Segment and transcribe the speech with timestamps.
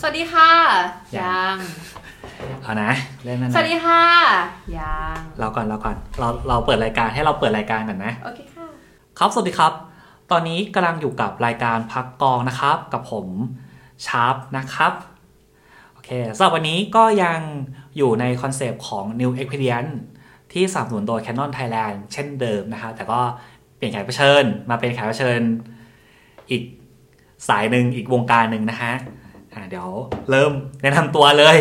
[0.00, 0.50] สวัสดีค่ะ
[1.18, 1.56] ยัยัง
[2.62, 2.92] เอานะ
[3.24, 4.02] เล่นนั่นสวัสดีค่ะ
[4.78, 8.66] ยังเราก่อนเราก่อนเราเราเปิดรายการให้เราเปิดรายการก่อนนะโอเคค่ะ
[9.18, 9.72] ครับสวัสดีครับ
[10.30, 13.26] ตอนนี้กำลังอยู่กับรายการพักกองนะครับ กับผม
[14.06, 14.92] ชาร์ปนะครับ
[15.92, 17.38] โอเคสำหรับวันนี้ก็ยัง
[17.96, 19.92] อยู่ในคอนเซปต์ของ New Experience
[20.52, 23.20] ที่สนับสนุนโดย Canon Thailand เช่นเดิมนะครับแต่ก็
[23.76, 25.40] เปลี่ยนแขกรับเชิญมาเป็นแขกรับเชิญ
[26.50, 26.62] อีก
[27.48, 28.94] สายหนึ่งอีกวงการหนึ่งนะฮะ
[29.56, 29.90] อ่าเดี๋ยว
[30.30, 30.52] เริ่ม
[30.82, 31.56] แนะนำตัวเลย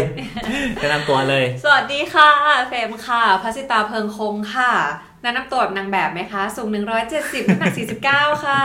[0.82, 2.30] แนะนำตัวเลย สวัสดีค่ะ
[2.70, 4.72] เฟรมค่ะพัสิตาเพิงคงค่ะ
[5.24, 7.74] แนะนำตัวแบบนางแบบไหมคะ สูง 170น้ำหนัก
[8.08, 8.62] 49 ค่ะ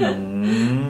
[0.00, 0.10] อื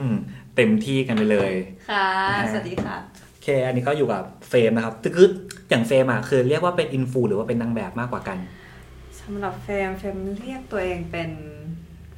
[0.05, 0.07] ม
[0.55, 1.53] เต็มที่กันไปเลย
[1.89, 2.95] ค่ะอ่าสวัสดีค่ะ
[3.31, 5.27] โอเค อันนี้ก็อยู่กับเฟรมนะครับคือ
[5.69, 8.37] อย่างเฟรมอะคือเรียกว่าเป็นอินฟูหรือว่าเป็นนางแบบมากกว่ากัน
[9.19, 11.29] สำหรับเฟรมเฟรมเรียกตัวเองเป็น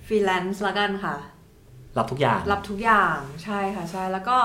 [0.05, 1.15] ฟรีแลนซ์ละกันค่ะ
[1.97, 4.37] รับทุกอย่าง รับทุกอย่าง ใช่ค่ะ ใช่ แล้วก็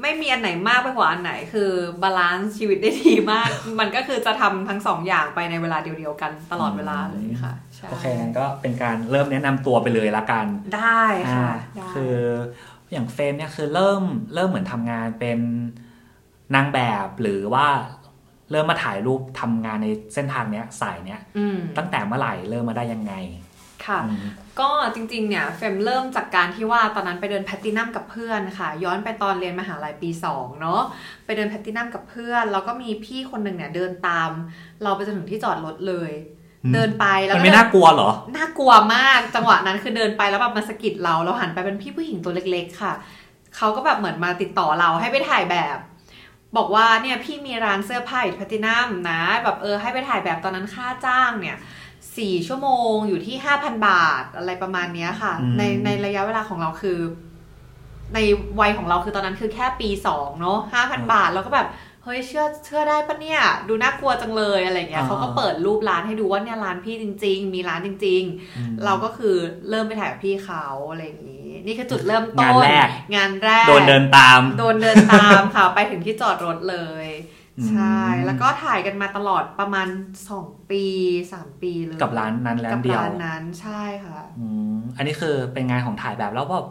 [0.00, 1.70] ไม่มีอันไหนมากไปกว่าอันไหน คือ
[2.02, 3.48] balance ชีวิตได้ดีมาก
[3.80, 12.16] มันก็คือจะทำทั้งสองอย่างไปในเวลาเดียวๆกันตลอดเวลาเลยค่ะใช่โอเคงั้นก็เป็นการเริ่มแนะนำตัวไปเลยละกัน ได้ค่ะอ่าได้คือ
[12.92, 14.02] อย่างเฟมเนี่ยคือเริ่ม
[14.34, 15.38] เริ่มเหมือนทำงานเป็น
[16.54, 17.66] นางแบบหรือว่า
[18.50, 23.14] เริ่มมาถ่ายรูปทำงานในเส้นทางเนี้ยสายเนี้ยอืมตั้งแต่เมื่อไหร่เริ่มมาได้ยังไง
[23.86, 24.18] ค่ะอืม
[24.60, 30.82] ก็จริงๆ เนี่ยเฟมเริ่มจากการที่ว่าตอนนั้นไปเดินแพลตตินัมกับเพื่อนค่ะ ย้อนไปตอนเรียนมหาลัยปี 2 เนาะ
[31.24, 34.30] ไปเดินแพลตตินัมกับเพื่อนแล้วก็มีพี่คนหนึ่งเนี่ยเดินตาม
[34.82, 36.12] เราไปจนถึงที่จอดรถเลย
[36.64, 42.92] อืมเดินไปแล้วมันก็ไม่น่ากลัวเหรอ น่ากลัวมากจังหวะนั้นคือเดินไปแล้วแบบมาสะกิดเราเราหันไปเป็นพี่ผู้หญิงตัวเล็ก ๆ ค่ะ
[43.56, 45.78] เขาก็แบบเหมือนมาติดต่อเราให้ไปถ่ายแบบ
[46.56, 51.58] บอกว่าเนี่ยพี่มีร้านเสื้อผ้าอยู่แพลตตินัมนะ แบบเออให้ไปถ่ายแบบตอนนั้นค่าจ้างเนี่ย
[52.18, 56.98] สี่ชั่วโมงอยู่ที่ห้าพันบาทอะไรประมาณเนี้ยค่ะอืมในในระยะเวลาของเราคือ
[58.14, 58.18] ใน
[58.60, 61.68] วัยของเราคือตอนนั้นคือแค่ปีสองเนาะห้าพันบาทเราก็แบบ
[62.04, 69.36] เฮ้ยเชื่อเชื่อได้ปะเนี่ย ดูน่ากลัวจังเลยอะไรเงี้ยเขาก็เปิดรูปร้านให้ดูว่าเนี่ยร้านพี่จริง ๆ มีร้านจริงๆอืมเราก็คือ
[69.70, 77.15] เริ่มไปถ่ายกับพี่เขาอะไรอย่างนี้ นี่คือจุดเริ่มต้นงานแรกงานแรก โดนเดินตาม โดนเดินตามค่ะ ไปถึงที่จอดรถเลยอืม
[77.70, 79.88] ใช่ แล้วก็ถ่ายกันมาตลอดประมาณ
[80.32, 80.84] 2 ปี
[81.28, 86.66] 3 ปีเลย กับร้านนั้นร้ากันบเดียวร้านนั้นใช่ค่ะอืมอันนี้คือเป็นงานของถ่ายแบบแล้วแบบ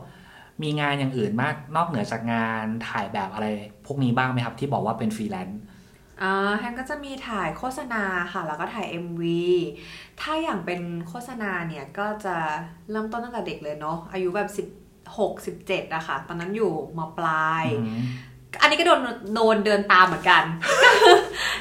[0.63, 3.47] มีงานอย่างอื่นมากนอกเหนือจากงานถ่ายแบบอะไร
[3.85, 5.61] พวกนี้บ้างไหมครับที่บอกว่าเป็นฟรีแลนซ์
[6.21, 8.03] อ่าแฮนก็จะมีถ่ายโฆษณา
[8.33, 9.23] ค่ะ แล้วก็ถ่าย MV
[10.21, 12.35] ถ้าอย่างเป็นโฆษณาเนี่ยก็จะ
[12.91, 14.49] เริ่มต้นตั้งแต่เด็กเลยเนาะอายุแบบ
[15.15, 17.65] 16 17อะค่ะ ตอนนั้นอยู่มปลาย
[18.55, 18.99] อืมอันนี้ก็โดน
[19.35, 20.43] โดนเดินตามเหมือนกัน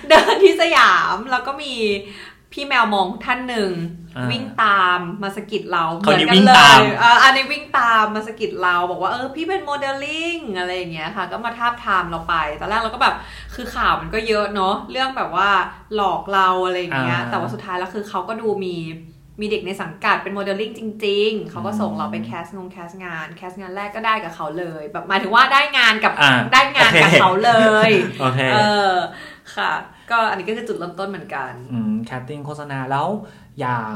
[0.08, 1.74] เดินที่สยามแล้วก็มี
[2.52, 3.72] พี่แมวมองท่านหนึ่ง
[4.16, 13.14] อ่าวิ่งตามมาสะกิดเราเขานี่หมือวิ่งกัตามเลยเอออันนี้วิ่งตามมาสะกิดเราบอกว่าเออพี่เป็นโมเดลลิ่งอะไรอย่างเงี้ยค่ะ ก็มาทาบทามเราไปตอนแรกเราก็แบบ
[13.54, 15.50] คือข่าวมันก็เยอะเนาะเรื่องแบบว่า
[15.94, 18.76] หลอกเราอะไรอย่างเงี้ยอ่าแต่ว่าสุดท้ายแล้วคือเขาก็ดูมี
[19.40, 27.52] มีเด็กในสังกัดเป็นโมเดลลิ่งจริง ๆ เขาก็ส่งเราไป cast งง cast งาน cast งานแรกก็ได้กับเขาเลย แบบหมายถึงว่าได้งานกับอ่าได้งานกับโอเคเขาเล
[27.88, 27.90] ย
[28.20, 28.58] โอเคเอ
[28.90, 28.92] อ
[29.56, 29.72] ค่ะ
[30.10, 33.06] ก็อันนี้ก็คือจุดเริ่มต้นเหมือนกันอืม casting โฆษณาแล้ว
[33.60, 33.94] อย่าง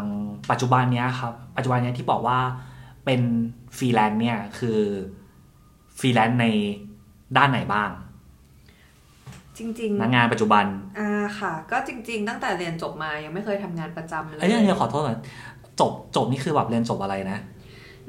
[0.50, 2.40] ปัจจุบันเนี้ยครับ ปัจจุบันเนี้ยที่บอกว่า
[3.04, 3.20] เป็น
[3.76, 4.80] ฟรีแลนซ์เนี่ยคือ
[5.98, 6.46] ฟรีแลนซ์ใน
[7.36, 7.90] ด้านไหนบ้าง
[9.58, 15.18] จริงนะงานปัจจุบันๆอ่าค่ะ ก็จริง ๆ ตั้งแต่เรียนจบมายังไม่เคยทำงานประจำเลยเอ้ยอันนี้ขอโทษหน่อย
[15.80, 17.38] จบจบนี่คือแบบเรียนจบอะไรนะ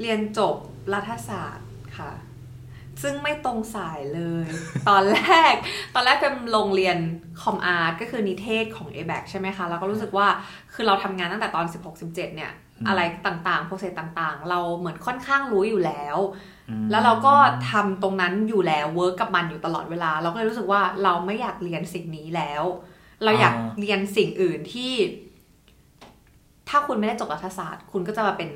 [0.02, 0.56] เรียนจบ
[0.94, 1.68] รัฐศาสตร์
[1.98, 2.12] ค่ะ
[3.02, 4.46] ซึ่งไม่ตรงสายเลย
[4.90, 5.20] ตอนแร
[5.52, 5.54] ก
[5.94, 6.98] ตอนแรกเป็นโรงเรียน
[7.42, 10.28] comm arts ก็คือนิเทศของ a b a c ใช่ไหมคะ แล้วก็รู้สึกว่า
[10.74, 16.59] คือเราทำงานตั้งแต่ตอน 16-17 เนี่ยอืมอะไรต่างๆ process ต่างๆ เราเหมือนค่อนข้างรู้อยู่แล้วอืม
[16.92, 17.34] แล้วเราก็
[17.72, 22.64] ทำตรงนั้นอยู่แล้ว work กับมันอยู่ตลอดเวลา เราก็เลยรู้สึกว่าเราไม่อยากเรียนสิ่งนี้แล้ว
[23.24, 24.94] เราอยากเรียนสิ่งอื่นที่
[26.70, 28.50] ถ้าคุณไม่ได้จบรัฐศาสตร์ คุณก็จะมาเป็น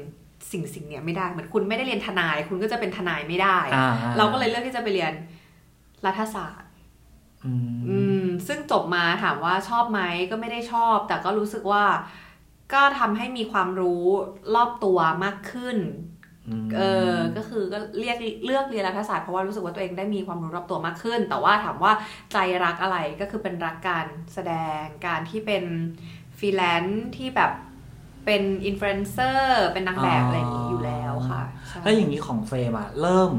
[0.51, 5.13] สิ่งสิ่งเนี้ยไม่ได้เหมือนคุณไม่ได้เรียนทนาย คุณก็จะเป็นทนายไม่ได้อ่าเราก็เลยเลือกที่จะไปเรียน
[6.05, 6.69] รัฐศาสตร์
[7.45, 10.01] อืมอืมซึ่งจบมาถามว่าชอบไหม
[10.31, 11.83] ก็ไม่ได้ชอบ แต่ก็รู้สึกว่า
[12.73, 14.05] ก็ทำให้มีความรู้
[14.55, 16.12] รอบตัวมากขึ้นม
[16.77, 16.81] เอ
[17.13, 21.93] อก็คือก็เรียกเลือกเรียนรัฐศาสตร์เพราะว่ารู้สึกว่าตัวเองได้มีความรู้รอบตัวมากขึ้น แต่ว่าถามว่า
[22.33, 25.63] ใจรักอะไรก็คือเป็นรักการแสดงการที่เป็น
[26.37, 27.51] ฟรีแลนซ์ที่แบบ
[28.25, 33.31] เป็นอินฟลูเอนเซอร์เป็นนางแบบอะไรอย่างนี้อยู่แล้วค่ะใช่แล้วอย่างนี้ของเฟมอะเริ่ม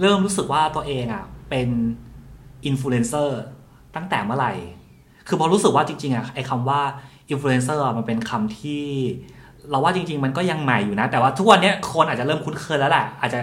[0.00, 1.68] เริ่มรู้สึกว่าตัวเองอะเป็น
[2.66, 3.40] อินฟลูเอนเซอร์
[3.96, 4.52] ตั้งแต่เมื่อไหร่
[5.28, 6.80] คือพอรู้สึกว่าจริงๆอะไอ้คำว่า
[7.30, 8.84] อินฟลูเอนเซอร์มันเป็นคำที่
[9.70, 13.40] เราว่าจริง ๆ มันก็ยังใหม่อยู่นะ แต่ว่าทุกวันเนี้ยคนอาจจะเริ่มคุ้นเคยแล้วแหละอาจจะ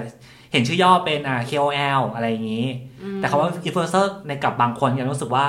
[0.51, 2.67] เห็นชื่อย่อเป็นอ่า KOL อะไรอย่างนี้
[3.01, 5.45] อืมแต่คำว่าอินฟลูเอนเซอร์ในกับบางคนยังรู้สึกว่า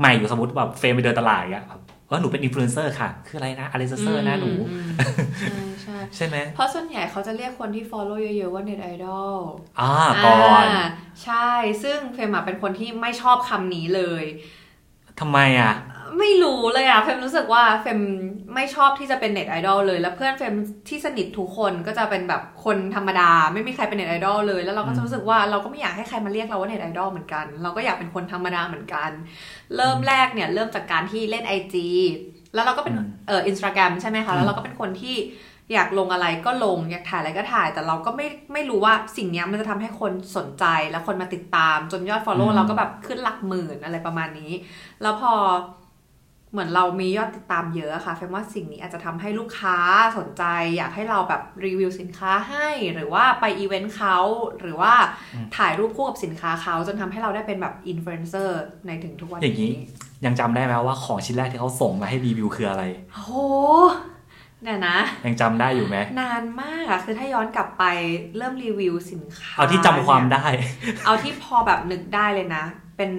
[0.00, 4.88] ใหม่อยู่สมมติแบบเฟมไปเดินตลาดอย่างเงี้ยแบบเออหนูเป็นอินฟลูเอนเซอร์ค่ะ คืออะไรนะอะไรเซอร์นะหนูอืม
[5.52, 9.34] อืมใช่ใช่ใช่ไหมเพราะส่วนใหญ่เขาจะเรียกคนที่ follow เยอะๆว่า net idol
[9.80, 9.92] อ่า
[10.24, 10.86] ก่อนา
[11.24, 11.48] ใช่
[11.82, 14.24] ซึ่งเฟมอะเป็นคนที่ไม่ชอบคำนี้เลย
[15.20, 15.74] ทำไมอะ
[16.20, 18.00] ไม่รู้เลยอะเฟมรู้สึกว่าเฟม
[18.54, 20.54] ไม่ชอบที่จะเป็น net idol เลย แล้วเพื่อนเฟม
[20.88, 29.10] ที่สนิททุกคนก็จะเป็นแบบคนธรรมดา ไม่มีใครเป็น net idol เลย แล้วเราก็จะรู้สึกว่าเราก็ไม่อยากให้ใครมาเรียกเราว่า net idol เหมือนกัน เราก็อยากเป็นคนธรรมดาเหมือนกัน
[29.76, 31.74] เริ่มแรกเนี่ยเริ่มจากการที่เล่น IG
[32.54, 35.16] แล้วเราก็เป็นอืมเอออินสตาแกรมใช่ไหมคะ แล้วเราก็เป็นคนที่
[35.74, 44.52] อยากลงอะไรก็ลงอยากถ่ายอะไรก็ถ่าย แต่เราก็ไม่ไม่รู้ว่าสิ่งเนี้ยมันจะทำให้คนสนใจและคนมาติดตาม จนยอด follow เราก็แบบขึ้นหลักหมื่นอะไรประมาณนี้
[45.02, 45.32] แล้วพอ
[46.52, 49.76] เหมือนเรามียอดติดตามเยอะอะค่ะเฟมว่าสิ่งนี้อาจจะทำให้ลูกค้า
[50.18, 50.44] สนใจ
[50.76, 54.16] อยากให้เราแบบรีวิวสินค้าให้หรือว่าไปอีเวนต์เขา
[54.60, 54.92] หรือว่า
[55.34, 59.72] อืมถ่ายรูปคู่กับสินค้าเขาจนทำให้เราได้เป็นแบบอินฟลูเอนเซอร์ในถึงทุกวันอย่างนี้
[60.24, 63.32] ยังจำได้ไหมว่าของชิ้นแรกที่เขาส่งมาให้รีวิวคืออะไร โอ้โห
[64.62, 67.84] เนี่ยนะ ยังจำได้อยู่ไหมนานมากอะคือถ้าย้อนกลับไป
[68.36, 70.46] เริ่มรีวิวสินค้า เอาที่จำความเนี่ยได้
[71.04, 72.64] เอาที่พอแบบนึกได้เลยนะ
[72.96, 73.12] เป็น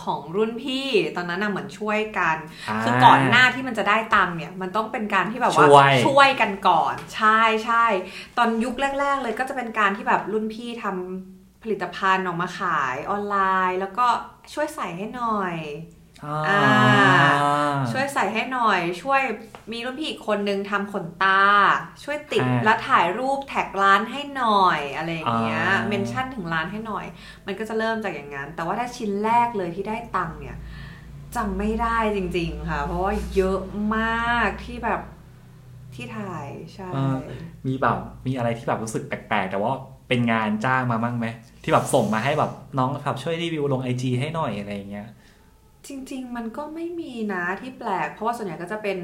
[0.00, 2.36] ของรุ่นพี่ตอนนั้นน่ะเหมือนช่วยกัน
[2.82, 7.84] คือก่อนหน้าที่มันจะได้ตังค์เนี่ย มันต้องเป็นการที่แบบว่าช่วยช่วยกันก่อน ใช่ใช่
[8.38, 13.36] ตอนยุคแรก ๆ เลยก็จะเป็นการที่แบบรุ่นพี่ทำผลิตภัณฑ์ออกมาขายออนไล
[13.68, 14.06] น์ แล้วก็
[14.54, 15.95] ช่วยใส่ให้หน่อยอ่าอ่า
[17.92, 19.20] ช่วยใส่ให้หน่อย ช่วย
[19.72, 21.42] มีรุ่นพี่อีกคนนึงทำขนตา
[22.04, 27.06] ช่วยติดอ่าแล้วถ่ายรูปแท็กร้านให้หน่อยอะไรอย่างเงี้ยอ่าเมนชั่นถึงร้านให้หน่อย
[27.46, 30.58] มันก็จะเริ่มจากอย่างนั้น แต่ว่าถ้าชิ้นแรกเลยที่ได้ตังค์เนี่ย
[31.36, 33.60] จำไม่ได้จริง ๆ ค่ะ เพราะว่าเยอะ
[33.96, 35.00] มากที่แบบ
[35.94, 36.90] ที่ถ่ายใช่
[37.66, 39.72] มีแบบมีอะไรที่แบบรู้สึกแปลกๆ แต่ว่า
[40.08, 41.26] เป็นงานจ้างมาบ้างไหม
[41.62, 45.08] ที่แบบส่งมาให้แบบน้องแบบช่วยรีวิวลงไอจให้หน่อยอะไรอย่างเงี้ย
[45.88, 48.98] จริง ๆ มันก็ไม่มีนะที่แปลก เพราะว่าส่วนใหญ่ก็จะเป็น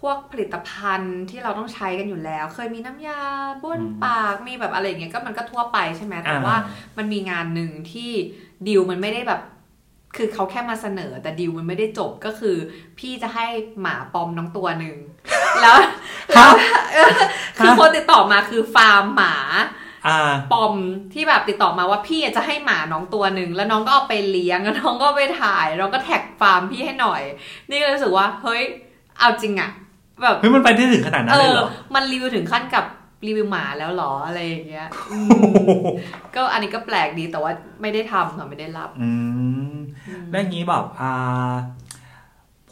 [0.00, 3.22] พวกผลิตภัณฑ์ที่เราต้องใช้กันอยู่แล้ว เคยมีน้ำยา
[3.62, 6.56] บ้วนอืมปากมีแบบอะไรอย่างเงี้ยก็มันก็ทั่วไปใช่ไหมแต่อ่าว่า
[6.98, 8.10] มันมีงานหนึ่งที่
[8.66, 9.40] ดีลมันไม่ได้แบบ
[10.16, 12.56] คือเขาแค่มาเสนอ แต่ดีลมันไม่ได้จบก็คือ
[12.98, 13.46] พี่จะให้
[13.80, 14.96] หมาปอมน้องตัวหนึ่ง
[15.62, 15.76] แล้ว
[16.34, 16.50] แล้ว
[16.92, 17.10] เออ
[17.58, 19.81] คือคนติดต่อมาคือฟาร์มหมาอ่า
[20.52, 20.74] ปอม
[21.12, 27.22] ที่แบบติดต่อมาว่าพี่จะให้หมาน้องตัวหนึ่งแล้วน้องก็เอาไปเลี้ยงแล้วน้องก็ไปถ่ายน้องก็แท็กฟาร์มพี่ให้หน่อย
[27.68, 28.62] นี่ก็เลยรู้สึกว่าเฮ้ย
[29.18, 29.70] เอาจริงอะ
[30.22, 32.84] แบบเฮ้ยมันไปได้ถึงขนาดนั้นเอเลยอเหรอมันรีวิวถึงขั้นกับ
[33.26, 35.28] รีวิวหมาแล้วเหรออะไรอย่างเงี้ยอืม
[36.34, 37.52] ก็อันนี้ก็แปลกดีแต่ว่า
[37.82, 39.10] ไม่ได้ทำค่ะไม่ได้รับ อื
[39.72, 39.72] ม
[40.30, 41.52] แล้วอย่างนี้แบบอ่า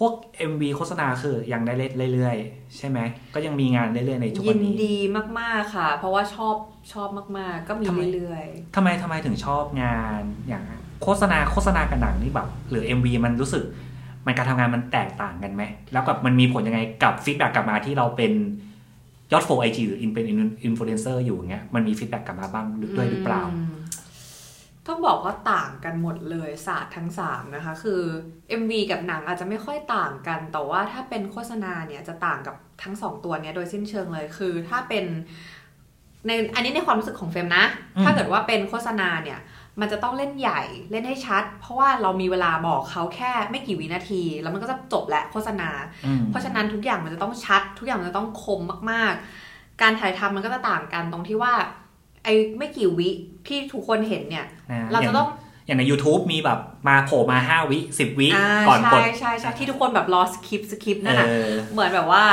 [0.01, 0.15] พวก
[0.51, 2.99] MV โฆษณาคือยังได้เล่นเรื่อยๆ ใช่ไหม
[3.35, 4.97] ก็ยังมีงานเรื่อยๆในทุกยิวันนนี้ดี
[5.39, 6.57] มากๆค่ะ เพราะว่าชอบ
[6.93, 7.09] ชอบ
[7.39, 10.65] มากๆ ก็มีทำไมเรื่อยทำไมทำไมถึงชอบงานอย่าง
[11.03, 13.65] โฆษณาโฆษณากับหนังนี่แบบหรือ MV มันรู้สึก
[14.27, 15.63] มันการทำงานมันแตกต่างกันไหม
[15.93, 18.33] แล้วกับมันมีผลยังไงกับ feedback กลับมาที่เราเป็น
[19.33, 20.25] ยอด follow IG หรือเป็น
[20.65, 23.47] อินฟลูเอนเซอร์อยู่อย่างเงี้ยมันมี feedback กลับมาบ้างหรือๆด้วยหรือเปล่าม
[24.91, 28.03] ต้องบอกว่าต่างกันหมดเลยศาสตร์ทั้งสามนะคะ คือ
[28.61, 35.05] MV กับหนังอาจจะไม่ค่อยต่างกัน แต่ว่าถ้าเป็นโฆษณาเนี่ยจะต่างกับทั้งสองตัวเนี้ยโดยสิ้นเชิงเลยคือถ้าเป็น
[36.27, 37.65] ในอันนี้ในความรู้สึกของเฟรมนะ
[37.97, 39.39] อืมถ้าเกิดว่าเป็นโฆษณาเนี่ย
[39.81, 45.69] มันจะต้องเล่นใหญ่เล่นให้ชัด เพราะว่าเรามีเวลาบอกเขาแค่ไม่กี่วินาที แล้วมันก็จะจบและโฆษณา
[46.07, 48.61] อืมเพราะฉะนั้นทุกอย่างมันจะต้องชัด ทุกอย่างมันจะต้องคม
[48.91, 51.55] มากๆ การถ่ายทำมันก็จะต่างกันตรงที่ว่า
[52.25, 53.11] ไอ้ไม่กี่วิ
[53.49, 55.29] ที่ทุกคนเห็นเนี่ยนะเราจะต้อง
[55.67, 62.25] อย่างใน YouTube มีแบบมาโผล่มา 5 วิ 10 วิอ่าก่อนกใช่ดใช่ใช่ที่ทุกคนแบบรอ skip skip นั่นเอน่ะอเหมือนแบบว่า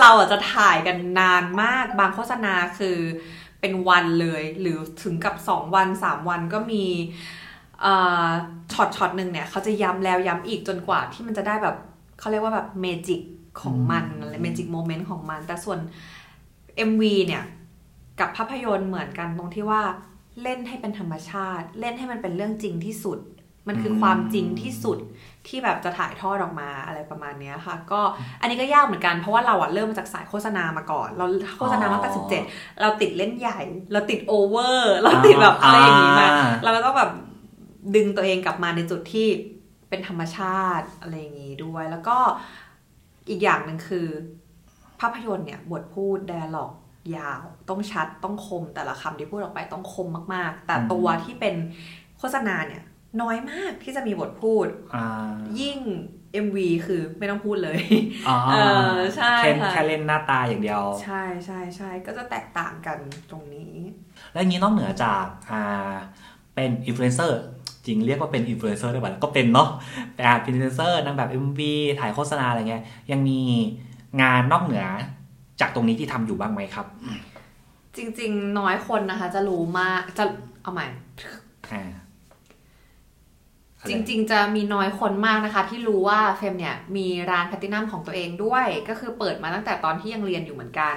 [0.00, 2.96] เราอะจะถ่ายกันนานมากบางโฆษณาคือ
[3.60, 6.84] เป็นวันเลย หรือถึงกับ 2 วัน 3 วันก็มี
[7.80, 7.94] เอ่
[8.26, 8.28] อ
[8.72, 11.76] shot shot หนึ่งเนี่ยเขาจะย้ำแล้วย้ำอีกจนกว่าที่มันจะได้แบบ
[12.18, 13.20] เขาเรียกว่าแบบ magic
[13.60, 15.78] ของมันอะไร magic moment ของมัน แต่ส่วน
[16.88, 17.42] MV เนี่ย
[18.20, 19.82] กับภาพยนตร์เหมือนกันตรงที่ว่า
[20.42, 23.18] เล่นให้เป็นธรรมชาติ เล่นให้มันเป็นเรื่องจริงที่สุด
[23.68, 24.98] มันคืออมความจริงที่สุด
[25.46, 28.00] ที่แบบจะถ่ายทอดออกมาอะไรประมาณเนี้ยค่ะ ก็
[28.40, 31.26] อันนี้ก็ยากเหมือนกันเพราะว่าเราอะเริ่มมาจากสายโฆษณามาก่อน เรา
[31.58, 32.42] โฆษณามาตั้งแต่สิบเจ็ด
[32.80, 33.60] เราติดเล่นใหญ่
[33.92, 37.10] เราติดโอเวอร์เราติดแบบอะไรอย่างงี้มาอ่าเราก็ต้องแบบ
[37.94, 39.26] ดึงตัวเองกลับมาในจุดที่
[39.88, 42.18] เป็นธรรมชาติอะไรอย่างงี้ด้วย แล้วก็
[43.30, 44.06] อีกอย่างหนึ่งคือ
[45.00, 46.72] ภาพยนตร์เนี่ยบทพูด d ด a l ล็อก
[47.16, 51.54] ยาว ต้องชัดต้องคมแต่ละคำที่พูดออกไปต้องคมมากๆ แต่อืมตัวที่เป็น
[52.18, 52.82] โฆษณาเนี่ย
[53.22, 55.78] น้อยมากที่จะมีบทพูดอ่ายิ่ง
[56.44, 57.80] MV คือไม่ต้องพูดเลย
[58.28, 58.56] อ๋อเอ
[58.92, 62.98] อใช่แค่ค่ะแค่เล่นหน้าตาอย่างเดียว ใช่ใช่ใช่ก็จะแตกต่างกัน
[63.30, 63.74] ตรงนี้
[64.32, 65.64] แล้วอย่างนี้นอกเหนือจากอ่า
[66.54, 67.40] เป็นอินฟลูเอนเซอร์
[67.86, 69.68] จริงเรียกว่าเป็นอินฟลูเอนเซอร์ได้ไหมก็เป็นเนาะ
[70.14, 71.60] แต่อ่าเป็นอินฟลูเอนเซอร์นางแบบ MV
[72.00, 73.40] ถ่ายโฆษณาอะไรเงี้ยยังมี
[74.22, 74.84] งานนอกเหนือ
[75.60, 76.86] จากตรงนี้ที่ทำอยู่บ้างไหมครับ
[77.96, 80.24] จริง ๆ น้อยคนนะคะ จะรู้มากจะ
[80.62, 80.86] เอาใหม่
[81.72, 81.84] อ่า
[83.88, 90.94] จริง ๆ จะมีน้อยคนมากนะคะ ที่รู้ว่าเฟมเนี่ยมีร้านแพลตตินัมของตัวเองด้วย ก็คือเปิดมาตั้งแต่ตอนที่ยังเรียนอยู่เหมือนกัน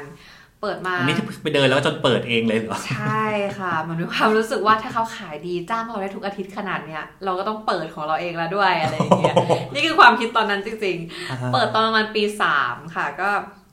[0.62, 3.26] เปิดมาอันนี้ที่ไปเดินแล้วจนเปิดเองเลยเหรอใช่
[3.60, 9.36] ค่ะมันมีความรู้สึกว่าถ้าเขาขายดีจ้างเราได้ทุกอาทิตย์ขนาดเนี้ยเราก็ต้องเปิดของเราเองแล้วด้วยอะไรอย่างเงี้ย
[9.74, 13.30] นี่คือความคิดตอนนั้นจริง ๆ เปิดตอนประมาณปีสามค่ะ ก็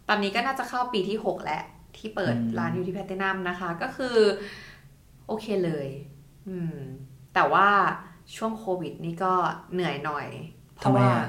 [0.08, 1.62] ตอนนี้ก็น่าจะเข้าปีที่หกแล้ว
[1.96, 4.16] ที่เปิดอืมร้านอยู่ที่แพลตตินัมนะคะ ก็คือ
[5.26, 5.88] โอเคเลย
[6.48, 6.76] อืม
[7.34, 7.68] แต่ว่า
[8.36, 9.32] ช่วงโควิดนี่ก็
[9.72, 10.26] เหนื่อยหน่อย
[10.76, 11.28] เพทำราะไมว่าอะ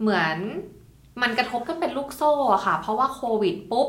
[0.00, 0.36] เหมือน
[1.22, 3.88] มันกระทบกันเป็นลูกโซ่อะค่ะ เพราะว่าโควิดปุ๊บ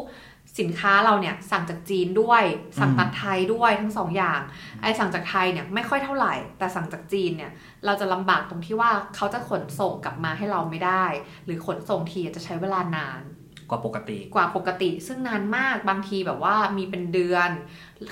[0.60, 2.44] สินค้าเราเนี่ยสั่งจากจีนด้วย
[2.80, 4.42] สั่งตัดไทยด้วยทั้งสองอย่าง
[4.82, 7.52] ไอ้สั่งจากไทยเนี่ยไม่ค่อยเท่าไหร่ แต่สั่งจากจีนเนี่ย
[7.86, 11.06] เราจะลำบากตรงที่ว่าเขาจะขนส่งกลับมาให้เราไม่ได้
[11.46, 13.43] หรือขนส่งทีจะใช้เวลานานก
[13.74, 17.50] ว่าปกติ กว่าปกติ ซึ่งนานมากบางทีแบบว่ามีเป็นเดือน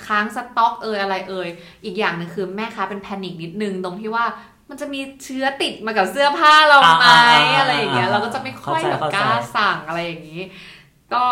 [0.06, 1.48] ค้างสต็อกเอยอะไรเอย
[1.84, 4.24] อีกอย่างหนึงคือแม่ค้าเป็นแพนิคนิดนึงตรงที่ว่า
[4.68, 10.42] มันจะมีเชื้อติดมากับเสื้อผ้าเราไหมอ่าอ่าอ่าอะไรอย่างเงี้ยอ่าเราก็จะไม่ค่อยแบบเข้าใจกล้าสั่งอะไรอย่างนี้
[11.14, 11.24] ก็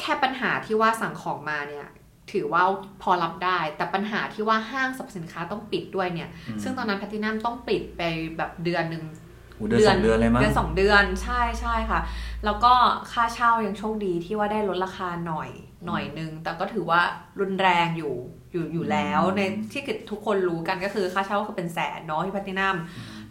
[0.00, 1.88] แค่ปัญหาที่ว่าสั่งของมาเนี่ย
[2.32, 2.64] ถือว่า
[3.02, 6.30] พอรับได้ แต่ปัญหาที่ว่าห้างสรรพสินค้าต้องปิดด้วยเนี่ย
[6.62, 8.02] ซึ่งตอนนั้นแพลตตินัมต้องปิดไป
[8.36, 9.25] แบบเดือนหนึ่งโอ้
[9.68, 12.00] เดือนสองเดือนเลยมั้งเดือนสองเดือนใช่ใช่ค่ะ
[12.44, 12.72] แล้วก็
[13.12, 15.50] ค่าเช่ายังโชคดีที่ว่าได้ลดราคาหน่อย
[15.86, 17.00] หน่อยนึง แต่ก็ถือว่า
[17.40, 18.14] รุนแรงอยู่
[18.52, 19.40] อยู่อยู่แล้วอืมใน
[19.72, 22.76] ที่ทุกคนรู้กันก็คือค่าเช่าก็คือเป็นแสนเนาะที่แพลตตินัม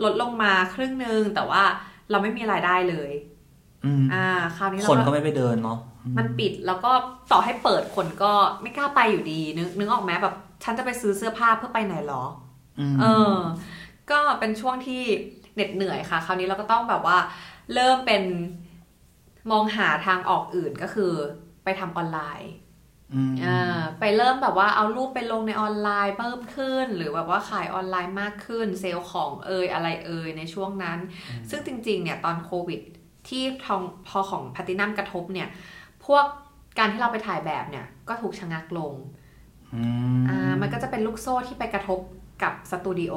[0.03, 1.63] ลดลงมาครึ่งนึง แต่ว่า
[2.11, 3.11] เราไม่มีรายได้เลย
[3.85, 4.27] อืมอ่า
[4.57, 5.79] คราวนี้คนเราก็ไม่ไปเดินเนาะ
[6.17, 6.91] มันปิดแล้วก็
[7.31, 12.23] ต่อให้เปิดคนก็ไม่กล้าไปอยู่ดีนึกนึกออกไหมแบบฉันจะไปซื้อเสื้อผ้าเพื่อไปไหนหรอ
[12.93, 13.35] มเออ
[14.11, 15.03] ก็เป็นช่วงที่
[15.55, 17.17] เหน็ดเหนื่อยค่ะ คราวนี้เราก็ต้องแบบว่า
[17.73, 18.23] เริ่มเป็น
[19.51, 21.13] มองหาทางออกอื่นก็คือ
[21.63, 22.51] ไปทำออนไลน์
[23.29, 30.99] มอ่าไปเริ่มแบบว่าเอารูปไปลงในออนไลน์เพิ่มขึ้น หรือแบบว่าขายออนไลน์มากขึ้น เซลล์ของเอยอะไรเอยในช่วงนั้น
[31.49, 32.81] ซึ่งจริงๆเนี่ยตอนโควิด
[33.27, 35.49] ที่ทองพอของแพลตตินัมกระทบเนี่ย
[36.05, 36.25] พวก
[36.77, 38.93] การที่เราไปถ่ายแบบเนี่ย ก็ถูกชะงักลง
[39.73, 39.81] อื
[40.29, 41.99] อ่ามันก็จะเป็นลูกโซ่ที่ไปกระทบ
[42.43, 43.15] กับสตูดิโอ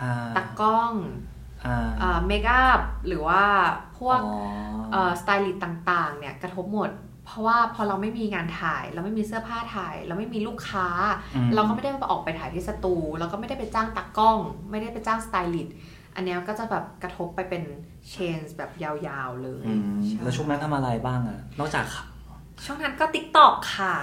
[0.00, 1.33] อ่าตากล้องอ่า
[2.26, 3.42] makeup หรือว่า
[3.98, 4.20] พวก
[4.94, 6.90] อ๋อสไตลิสต์ต่างๆเนี่ยกระทบหมด
[7.26, 10.88] เพราะว่าพอเราไม่มีงานถ่าย เราไม่มีเสื้อผ้าถ่าย เราไม่มีลูกค้า
[11.34, 14.38] อืมเราก็ไม่ได้ออกไปถ่ายที่สตูเราก็ไม่ได้ไปจ้างตากล้อง
[14.70, 15.76] ไม่ได้ไปจ้างสไตลิสต์
[16.14, 17.62] อันเนี้ยก็จะแบบกระทบไปเป็น
[18.08, 21.84] chain แบบยาวๆเลยอืมใช่แล้วช่วงนั้นทำอะไรบ้างอะนอกจาก
[22.64, 23.94] ช่วงนั้นก็ TikTok ค่ะ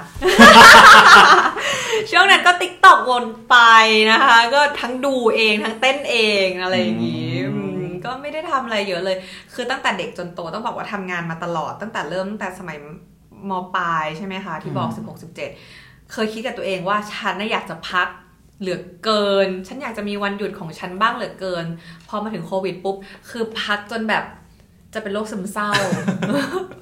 [2.12, 3.58] ช่วงนั้นก็ TikTok วนไป
[4.12, 9.18] นะคะ ก็ทั้งดูเองทั้งเต้นเองอะไรอย่างนี้อืมอืมก็ไม่ได้ทำอะไรเยอะเลย
[9.54, 12.78] คือตั้งแต่เด็กจนโตต้องบอกว่าทำงานมาตลอดตั้งแต่เริ่มตั้งแต่สมัย
[13.50, 18.08] มปลายใช่ไหมคะ ที่บอก 16 17 เคยคิดกับตัวเองว่าฉันน่ะอยากจะพัก
[18.60, 21.66] เหลือเกิน ฉันอยากจะมีวันหยุดของฉันบ้างเหลือเกิน
[22.08, 22.96] พอมาถึงโควิดปุ๊บ
[23.30, 24.24] คือพักจนแบบ
[24.94, 25.70] จะเป็นโรคซึมเศร้า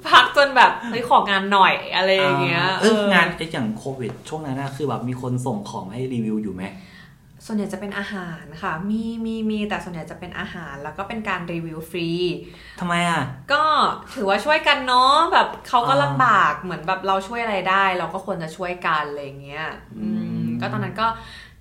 [0.08, 6.64] พักจนแบบเฮ้ยของานหน่อยอะไรอย่างเงี้ยเออเอองานไอ้อย่างโควิด ช่วงนั้นนะคือแบบมีคนส่งของมาให้รีวิวอยู่ไหม
[7.46, 12.10] ส่วนใหญ่จะเป็นอาหารค่ะ มีมีมีแต่ส่วนใหญ่จะเป็นอาหารแล้วก็เป็นการรีวิวฟรี
[12.80, 13.62] ทำไมอะ ก็
[14.14, 19.66] ถือว่าช่วยกันเนาะแบบเขาก็อ่าลำบากเหมือนแบบเราช่วยอะไรได้ เราก็ควรจะช่วยกันอะไรอย่างเงี้ย
[19.98, 21.06] อืมอืมก็ตอนนั้นก็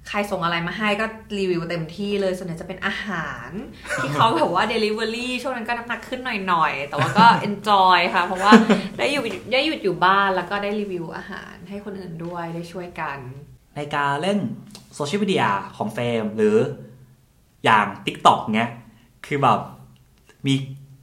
[0.09, 1.05] ใครส่งอะไรมาให้ก็
[1.37, 3.49] รีวิวเต็มที่เลย ส่วนใหญ่จะเป็นอาหาร
[3.97, 8.51] ที่เขาแบบว่า Delivery ช่วงนั้นก็น้ำหนักขึ้นหน่อยๆ แต่ว่าก็ enjoy ค่ะ เพราะว่า
[8.97, 13.17] ได้อยู่ได้หยุดอยู่บ้านแล้วก็ได้รีวิวอาหารให้คนอื่นด้วยได้ช่วยกัน
[13.75, 14.39] ในการเล่น
[14.95, 15.45] โซเชียลมีเดีย
[15.77, 16.57] ของเฟรมหรือ
[17.65, 18.71] อย่าง TikTok เงี้ย
[19.25, 19.59] คือแบบ
[20.47, 20.53] มี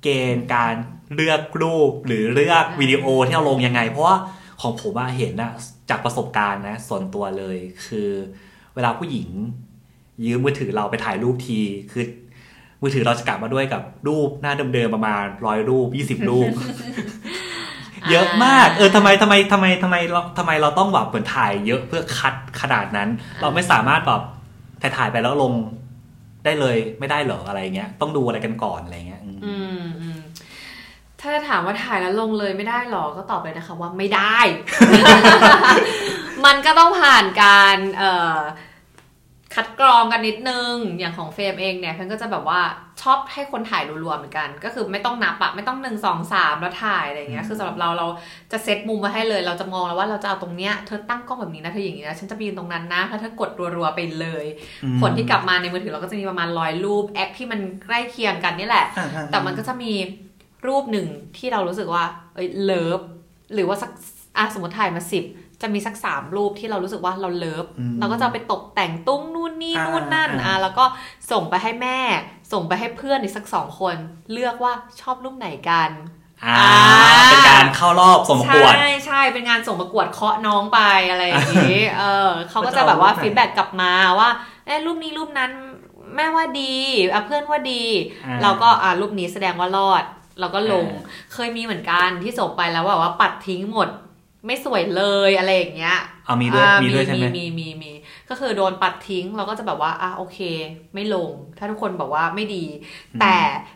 [0.03, 0.75] เกณฑ์การ
[1.15, 4.17] เลือกรูปหรือเลือกวิดีโอที่เราลงยังไง เพราะว่า
[4.63, 5.51] ของผมอะเห็นนะ
[5.91, 8.11] จากประสบการณ์นะส่วนตัวเลยคือ
[8.77, 9.31] เวลาผู้หญิง
[10.25, 11.61] ยืมมือถือเราไปถ่ายรูปที
[11.93, 12.05] คือ
[12.83, 16.51] มือถือเราจะกลับมาด้วยกับรูปหน้าเดิมๆประมาณร้อยรูปยี่สิบรูป
[18.11, 23.09] เยอะมาก เออทำไมทำไมทำไมทำไมเราทำไมเราต้องแบบเหมือนถ่ายเยอะเพื่อคัดขนาดนั้น
[23.41, 24.23] เราไม่สามารถแบบ
[24.83, 25.53] ถ่ายถ่ายไปแล้วลง
[26.45, 30.19] ได้เลยไม่ได้เหรออะไรเงี้ย ต้องดูอะไรกันก่อนอะไรเงี้ย อืมอืมอืม
[31.21, 34.39] ถ้าจะถามว่าถ่ายแล้วลงเลยไม่ได้หรอ ก็ตอบเลยนะคะว่าไม่ได้
[36.45, 38.37] มันก็ต้องผ่านการ เอ่อ
[39.57, 42.61] คัดกรองกันนิดนึง อย่างของเฟรมเองเนี่ยเฟรมก็จะแบบว่า
[43.03, 48.07] ชอบให้คนถ่ายรัวๆเหมือนกัน ก็คือไม่ต้องนับอะไม่ต้องหนึ่งสองสามแล้วถ่ายอะไรอย่างเงี้ย คือสำหรับเราเรา
[48.53, 54.47] จะเซตมุมมาให้เลย เราจะมองแล้วว่าเราจะเอาตรงเนี้ยเธอตั้งกล้องแบบนี้นะเธออย่างนี้นะฉันจะไปยืนตรงนั้นนะถ้าเธอกดรัวๆไปเลย
[54.85, 59.93] อืมผลที่กลับมาในมือถือเราก็จะมีประมาณร้อยรูปแอคที่มันใกล้เคียงกันนี่แหละอ่าอ่าแต่มันก็จะมี
[60.67, 63.01] รูปหนึ่งที่เรารู้สึกว่า เอ้ยเลิฟ
[63.55, 63.91] หรือว่าสัก
[64.37, 65.25] อะสมมติถ่ายมาสิบ
[65.63, 70.85] จะมีสักสามรูปที่เรารู้สึกว่าเราเลิฟอืมเราก็จะเอาไปตกแต่งตุ้งนู่นนี่อ่านู่นนั่นอ่าอะแล้วก็
[71.31, 71.99] ส่งไปให้แม่
[72.53, 73.97] ส่งไปให้เพื่อนอีกสักสองคน
[74.33, 75.91] เลือกว่าชอบรูปไหนกัน
[76.45, 84.29] อ่าอ่าเป็นการเข้ารอบส่งประกวด ใช่ใช่เป็นงานส่งประกวดเคาะน้องไปอะไรอย่างนี้เออเขาก็จะแบบว่าว่าจะเอารูปไหนฟีดแบ็กกลับมาว่า
[84.67, 85.51] เอ้รูปนี้รูปนั้น
[86.17, 86.75] แม่ว่าดี
[87.13, 87.83] อะเพื่อนว่าดี
[88.25, 90.05] อ่าเราก็อ่ารูปนี้แสดงว่ารอด
[90.41, 91.03] เราก็ลงอ่า
[91.35, 93.89] เคยมีเหมือนกันที่ส่งไปแล้วว่าว่าปัดทิ้งหมด
[94.47, 97.93] ไม่สวยเลยอะไรอย่างเงี้ยเอามีด้วยอ่ามีด้วยใช่ไหมมีมีมี
[98.31, 100.39] ก็คือโดนปัดทิ้งเราก็จะแบบว่าอะโอเค
[100.95, 102.65] ไม่ลง ถ้าทุกคนบอกว่าไม่ดี
[103.21, 103.35] แต่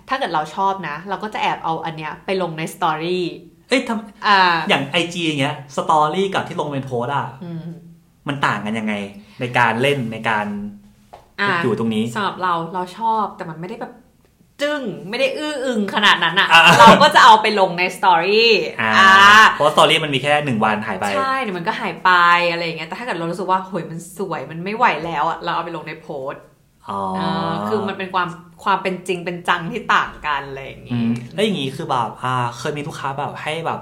[0.08, 3.25] ถ้าเกิดเราชอบนะ เราก็จะแอบเอาอันเนี้ยไปลงใน story
[3.68, 3.90] เอ้ยท
[4.26, 7.60] อ่าำอย่างไอจีอย่างเงี้ยสตอรี่กับที่ลงเป็นโพสต์อะอืม
[8.28, 8.94] มันต่างกันยังไง
[9.40, 10.46] ในการเล่นในการ
[11.40, 13.92] อ่าอยู่ตรงนี้สำหรับเราเราชอบแต่มันไม่ได้แบบ
[14.62, 19.11] จึ้งไม่ได้อื้ออึงขนาดนั้นอะอ่าเราก็จะเอาไปลงในสตอรี่อ่าอ่า
[19.55, 22.11] เพราะสตอรี่มันมีแค่หนึ่งวันหายไป ใช่เดี๋ยวมันก็หายไป
[22.50, 26.43] อะไรอย่างเงี้ยแต่ถ้าเกิดเรารู้สึกว่าเฮ้ยมันสวยมันไม่ไหวแล้วอะเราเอาไปลงในโพสต์
[26.88, 28.29] อ๋อเออคือมันเป็นความ
[28.64, 33.81] ความเป็นจริงเป็นจังที่ต่างกันอะไรอย่างอืงี้มแล้วอย่างงี้คือแบบอ่าเคยมีลูกค้าแบบให้แบบ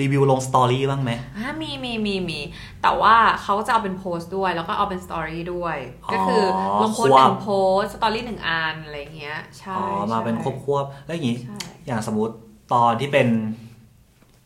[0.00, 2.40] รีวิวลง story บ้างไหมอ่ามีมีมีมี
[2.82, 6.42] แต่ว่าเขาก็จะเอาเป็นโพสต์ด้วย แล้วก็เอาเป็น story ด้วยอ๋อก็คือ
[6.82, 12.34] ลงโพสต์ควบหนึ่งโพสต์ story หนึ่งอันอะไรอย่างเงี้ย ใช่ อ๋อ มาเป็นใช่ควบควบๆแล้วอย่างงี้ใช่อย่างสมมติ
[12.72, 13.28] ตอนที่เป็น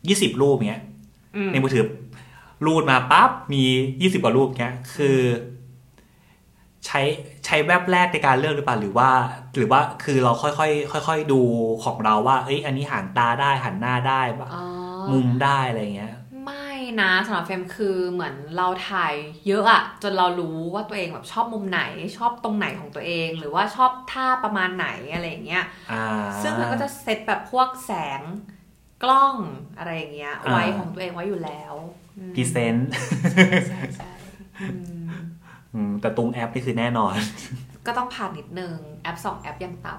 [0.07, 0.81] ยี่สิบรูปเงี้ย
[1.35, 1.85] อืมในมือถือ
[2.65, 3.63] รูดมาปั๊บมี
[4.01, 5.19] ยี่สิบกว่ารูปเงี้ย คือ
[6.85, 7.01] ใช้
[7.45, 9.09] ใช้แวบแรกในการเลือกหรือเปล่าหรือว่า
[9.55, 10.67] หรือว่าคือเราค่อ
[10.99, 11.41] ยๆค่อยๆดู
[11.85, 14.65] ของเราว่า เอ้ย อันนี้หันตาได้หันหน้าได้แบบอ๋อ
[15.13, 16.13] มุมได้อะไรเงี้ย
[16.45, 16.71] ไม่
[17.01, 19.13] นะสำหรับเฟรมคือเหมือนเราถ่าย
[19.47, 21.81] เยอะอะจนเรารู้ว่าตัวเองแบบชอบมุมไหน
[22.17, 26.05] ชอบตรงไหนของตัวเอง หรือว่าชอบท่าประมาณไหนอะไรอย่างเงี้ยอ่า
[26.43, 28.21] ซึ่งมันก็จะเซตแบบพวกแสง
[29.03, 29.35] กล้อง
[29.77, 31.73] อะไรอย่างเงี้ยอ่าไว้ของตัวเองไว้อยู่แล้ว
[32.17, 32.89] อืมพรีเซนต์
[33.33, 34.11] ใช่ใช่
[34.61, 35.05] อืม
[35.73, 37.15] อืมแต่ตรงแอปนี่คือแน่นอน
[37.87, 39.93] ก็ต้องผ่านนิดนึงแอปสองแอปยังต่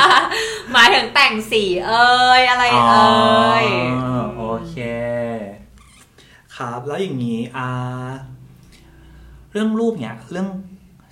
[0.00, 3.64] ำหมายถึงแต่งสีเอ่ยอะไรเอ่ย
[4.02, 4.76] อ๋อโอเค
[6.56, 7.68] ครับแล้วอย่างนี้อ่า
[9.52, 10.48] เรื่องรูปเนี่ยเรื่อง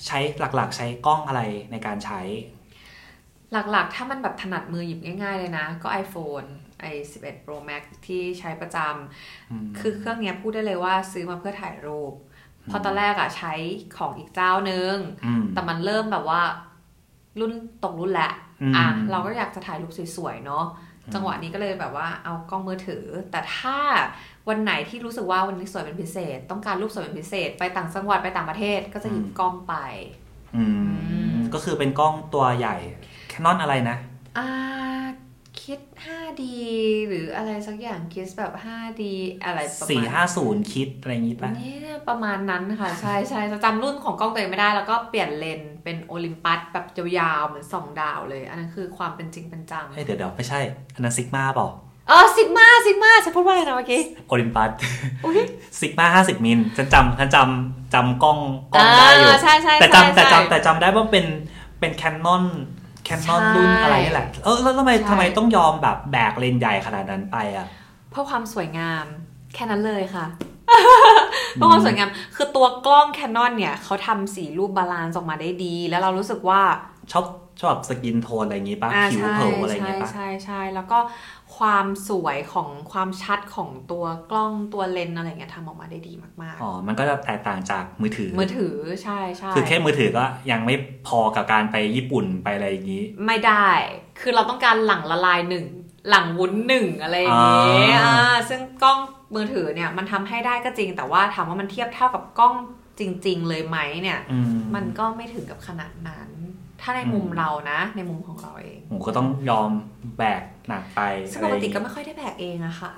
[0.06, 2.20] ใช้หลักๆ ใช้กล้องอะไรในการใช้
[3.52, 6.48] หลักๆ ถ้ามันแบบถนัดมือหยิบง่าย ๆ เลยนะ ก็ iPhone
[6.92, 8.78] i 11 Pro Max ที่ใช้ประจ
[9.50, 13.52] อืมำคือเครื่องเนี้ยพูดได้เลยว่าซื้อมาเพื่อถ่ายรูปเพราะตอนแรกอะใช้
[13.96, 14.94] ของอีกเจ้านึง
[15.24, 16.42] อืมแต่มันเริ่มแบบว่า
[17.40, 17.52] รุ่น
[17.84, 20.64] ตกรุ่นแหละอืมอะเราก็อยากจะถ่ายรูปสวยๆเนาะ
[21.14, 23.76] จังหวะนี้ก็เลยแบบว่าเอากล้องมือถือ แต่ถ้า
[24.48, 29.74] วันไหนที่รู้สึกว่าวันนี้สวยเป็นพิเศษ ต้องการรูปสวยเป็นพิเศษ ไปต่างจังหวัดไปต่างประเทศก็จะหยิบกล้องไป
[30.56, 30.64] อื
[31.34, 32.76] มก็คือเป็นกล้องตัวใหญ่
[33.30, 33.96] Canon อะไรนะ
[34.38, 34.48] อ่า
[35.64, 36.42] คิด 5D
[37.08, 39.02] หรืออะไรสักอย่างคิดแบบ 5D
[39.44, 40.04] อะไรประมาณ
[40.38, 41.76] 450คิดอะไรอย่างนี้ปะนี่
[42.08, 46.86] ประมาณนั้นค่ะ ใช่ใช่จะจำรุ่นของกล้องตัวเองไม่ได้ แล้วก็เปลี่ยนเลนส์เป็นโอลิมปัสแบบ
[47.18, 50.60] ยาวๆเหมือนสองดาวเลย อันนั้นคือความเป็นจริงเป็นจังเฮ้ยเดี๋ยวเดี๋ยวไม่ใช่
[50.94, 51.68] อันนั้นซิกมาเปล่า
[52.08, 54.70] เออซิกมาซิกมาฉันพูดว่าอะไรนะเมื่อกี้โอลิมปัส
[55.24, 55.38] อุ๊ย
[55.80, 58.38] ซิกมาห้าสิบมิลฉันจำฉันจำจำกล้อง
[58.74, 61.26] กล้องได้อยู่าใช่ใช่แต่ใช่จำแต่ใช่จำแต่จำได้ว่าเป็น
[61.80, 62.44] เป็น Canon
[63.04, 67.66] Canon ใช่รุ่นอะไรนี่แหละ เออแล้วทำไมใช่ทำไมต้องยอมแบบแบกเลนส์ใหญ่ขนาดนั้นไปอะ
[68.10, 69.04] เพื่อความสวยงาม
[69.54, 70.26] แค่นั้นเลยค่ะ
[71.54, 76.60] เพื่อความสวยงามคือตัวกล้อง Canon เนี่ยเขาทำสีรูป balance ออกมาได้ดี แล้วเรารู้สึกว่า
[77.12, 77.24] ชอบ
[77.60, 80.98] ชอบแบบ skin tone อะไรอย่างงี้ปะอ่าผิวใช่เผลอะไรอย่างใช่งี้ปะใช่ใช่แล้วก็
[81.56, 86.12] ความสวยของความชัดของตัวกล้องตัวเลนส์อะไรเงี้ยทำออกมาได้ดี
[86.42, 90.74] มากอ๋อ มันก็จะแตกต่างจากมือถือๆมือถือใช่ใช่คือแค่มือถือก็ยังไม่
[91.08, 93.68] พอกับการไปญี่ปุ่นไปอะไรอย่างงี้ ไม่ได้
[94.20, 95.66] คือเราต้องการหลังละลายหนึ่ง
[96.10, 98.98] หลังวุ้นหนึ่งอะไรอย่างเงี้ยอ่าอ่าซึ่งกล้อง
[99.34, 102.54] มือถือเนี่ยมันทำให้ได้ก็จริง แต่ว่าถามว่ามันเทียบเท่ากับกล้อง
[103.00, 106.30] จริง ๆ เลยไหมเนี่ยอืมมันก็ไม่ถึงกับขนาดนั้น
[106.82, 109.70] ถ้าในมุมอืมเรานะ ในมุมของเราเองผมก็ต้องยอม
[110.18, 112.92] แบกหนักไปซึ่งอะปไรกอย่างติงี้ก็ไม่ค่อยได้แบกเองอะค่ะ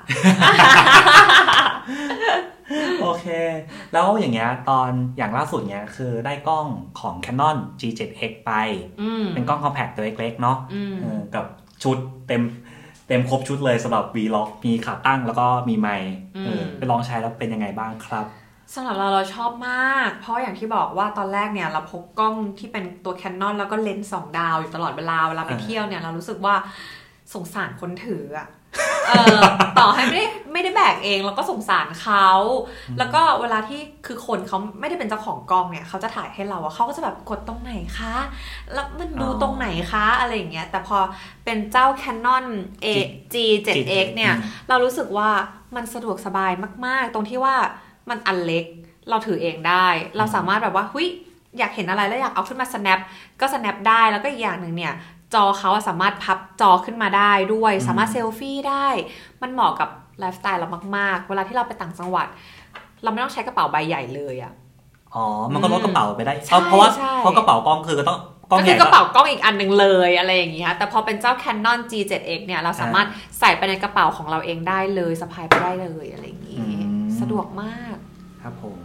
[3.03, 3.27] โอเค
[3.93, 6.67] แล้วอย่างเงี้ยตอนอย่างล่าสุดเนี้ยคือได้กล้อง
[7.01, 8.53] ของ Canon G7X ไป
[9.03, 11.45] อืมเป็นกล้องคอมแพคตัวเล็กๆเนาะอืมเออกับ
[11.83, 12.43] ชุดเต็ม
[13.09, 16.13] เต็มครบชุดเลยสำหรับ Vlog มีขาตั้งแล้วก็มีไมค์
[16.47, 18.27] เออไปลองใช้แล้วเป็นยังไงบ้างครับ
[18.75, 26.55] สำหรับเราเราชอบมาก เพราะอย่างที่บอกว่าตอนแรกเนี่ยเราพกกล้องที่เป็นตัวแคนนอนแล้วก็เลนส์สองดาวอยู่ตลอดเวลาเวลาไปอ่าเที่ยวเนี่ยเรารู้สึกว่า
[27.35, 28.49] สงสารคนถืออะ
[29.09, 29.41] เออ
[29.79, 32.29] ต่อให้ไม่ได้ไม่ได้แบกเองเราก็สงสารเขา
[32.99, 38.15] แล้วก็เวลาที่คือคนเขาไม่ได้เป็นเจ้าของกล้องเนี่ยเขาจะถ่ายให้เราอะเขาก็จะแบบกดตรงไหนคะ
[38.73, 40.99] แล้วมันดูตรงไหนคะอะไรอย่างเงี้ย แต่พอ
[41.45, 42.47] เป็นเจ้า Canon
[42.85, 42.87] A
[43.33, 43.35] G
[43.67, 44.35] 7 X เนี่ย
[44.69, 45.31] เรารู้สึกว่า
[45.77, 46.53] มันสะดวกสบาย
[46.87, 47.57] มาก ๆ ตรงที่ว่า
[48.09, 48.65] มันอันเล็ก
[49.09, 49.87] เราถือเองได้
[50.17, 51.09] เราสามารถแบบว่าหุย
[51.59, 52.99] อยากเห็นอะไรแล้วอยากเอาขึ้นมา snap
[53.41, 54.95] ก็ snap ได้แล้วก็อีกอย่างหนึ่งเนี่ย
[55.35, 58.87] จอเขาอะสามารถพับจอขึ้นมาได้ด้วยอืมสามารถเซลฟี่ได้
[59.43, 59.89] มันเหมาะกับ
[60.19, 62.27] ไลฟ์สไตล์เรามาก ๆ เวลาที่เราไปต่างจังหวัด
[63.03, 64.53] เราไม่ต้องใช้กระเป๋าใบใหญ่เลยอะ
[65.15, 68.19] อ๋อ มันก็ลดกระเป๋าไปได้ใช่เพราะเพราะว่าใช่เพราะกระเป๋ากล้องคือก็ต้อง
[68.51, 73.07] กล้องก็ใหคืญ่อกระเป๋ากล้องอีกอันหนึ่งเลยอะไรอย่างเงี้ยแต่พอเป็นเจ้า Canon G7X เนี่ยเราสามารถ
[73.39, 76.61] ใส่ไปในกระเป๋าของเราเองได้เลยสะพายไปได้เลยอะไรอย่างงี้
[77.21, 77.94] สะดวกมาก
[78.47, 78.79] ครับผม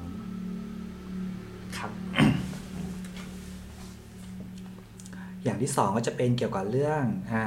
[1.78, 1.92] ครับ
[5.44, 7.44] อย่างที่สองก็จะเป็นเกี่ยวกับเรื่องอ่า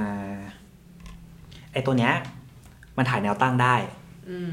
[1.72, 2.14] ไอตัวเนี้ย
[2.96, 3.74] มันถ่ายแนวตั้งได้
[4.30, 4.50] อืม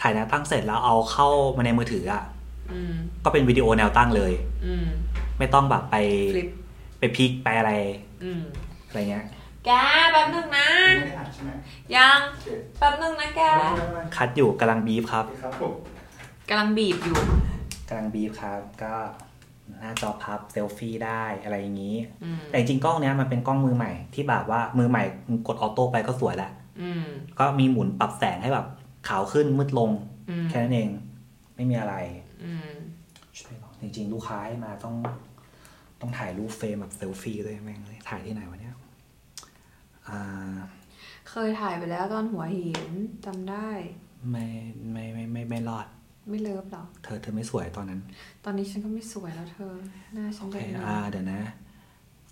[0.00, 2.24] ถ่ายแนวตั้งเสร็จแล้วเอาเข้ามาในมือถืออะ
[2.72, 4.32] อืมก็เป็นวิดีโอแนวตั้งเลย
[4.66, 4.86] อืม
[5.38, 5.96] ไม่ต้องแบบไป
[6.34, 6.48] ฟลิป
[6.98, 7.72] ไปพลิกไปอะไร
[8.22, 8.40] อืม
[8.86, 9.24] อะไรเงี้ย
[9.66, 9.70] แก
[10.12, 11.50] แป๊บนึงนะไม่ได้อัดใช่ไหม
[11.94, 12.46] ยังโอเค
[12.78, 15.74] แป๊บนึงนะแกไม่ไม่ไม่คัดอยู่กำลังบีฟครับครับผม
[16.48, 17.18] กำลังบีบอยู่
[17.88, 18.94] กำลังบีฟครับก็
[19.80, 25.02] หน้าจอพับเซลฟี่ได้อะไรอย่างนี้อืมแต่จริงๆกล้องเนี้ยมันเป็นกล้องมือใหม่ที่แบบว่ามือใหม่
[25.46, 27.04] กดออโต้ไปก็สวยแล้วอืม
[27.38, 28.66] ก็มีหมุนปรับแสงให้แบบ
[29.08, 29.90] ขาวขึ้นมืดลง
[30.30, 30.88] อืมแค่นั้นเอง
[31.56, 31.94] ไม่มีอะไร
[32.44, 32.70] อืม
[33.80, 34.94] จริง ๆ ลูกค้าให้มาต้อง
[36.00, 38.74] ต้องถ่ายรูปเฟรมแบบเซลฟี่ด้วยแม่งเลยถ่ายที่ไหนวะเนี่ย
[40.08, 40.20] อ่า
[41.30, 42.90] เคยถ่ายไปแล้วตอนหัวหิน
[43.24, 43.68] จำได้
[44.30, 44.46] ไม่
[44.92, 45.86] ไม่ไม่ไม่ไม่รอด
[46.28, 48.00] ไม่เลิฟหรอ เธอเธอไม่สวยตอนนั้น
[48.44, 49.72] ตอนนี้ฉันก็ไม่สวยแล้วเธอ
[50.14, 51.40] หน้าฉันโอก็เคดีอ่าเดี๋ยวนะ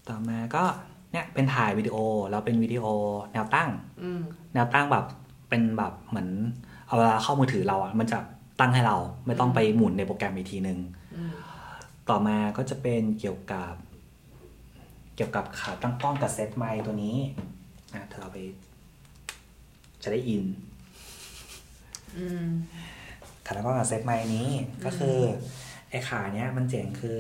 [0.08, 0.64] ต่อมาก็
[1.12, 1.96] เนี่ยเป็นถ่ายวิดีโอ
[2.30, 2.84] แล้วเป็นวิดีโอ
[3.32, 3.68] แนวตั้ง
[4.02, 4.20] อืม
[4.54, 5.04] แนวตั้งแบบ
[5.48, 6.28] เป็นแบบเหมือน
[6.86, 8.18] เอาเวลาเข้ามือถือเราอะมันจะ
[8.60, 10.78] ตั้งให้เราไม่ต้องไปหมุนในโปรแกรมอีกทีหนึ่ง
[11.16, 11.32] อืม
[12.08, 13.74] ต่อมาก็จะเป็นเกี่ยวกับ
[15.16, 17.16] เกี่ยวกับขาตั้งกล้องกับเซตไมค์ตัวนี้
[17.94, 18.38] อะเธอเอาไป
[20.02, 20.44] จะได้อิน
[23.44, 24.48] อืมขาตั้งกล้องกับเซตไมค์นี้
[24.84, 25.16] ก็คือ
[25.90, 27.18] ไอ้ขาเนี้ยมันเจ๋งคือ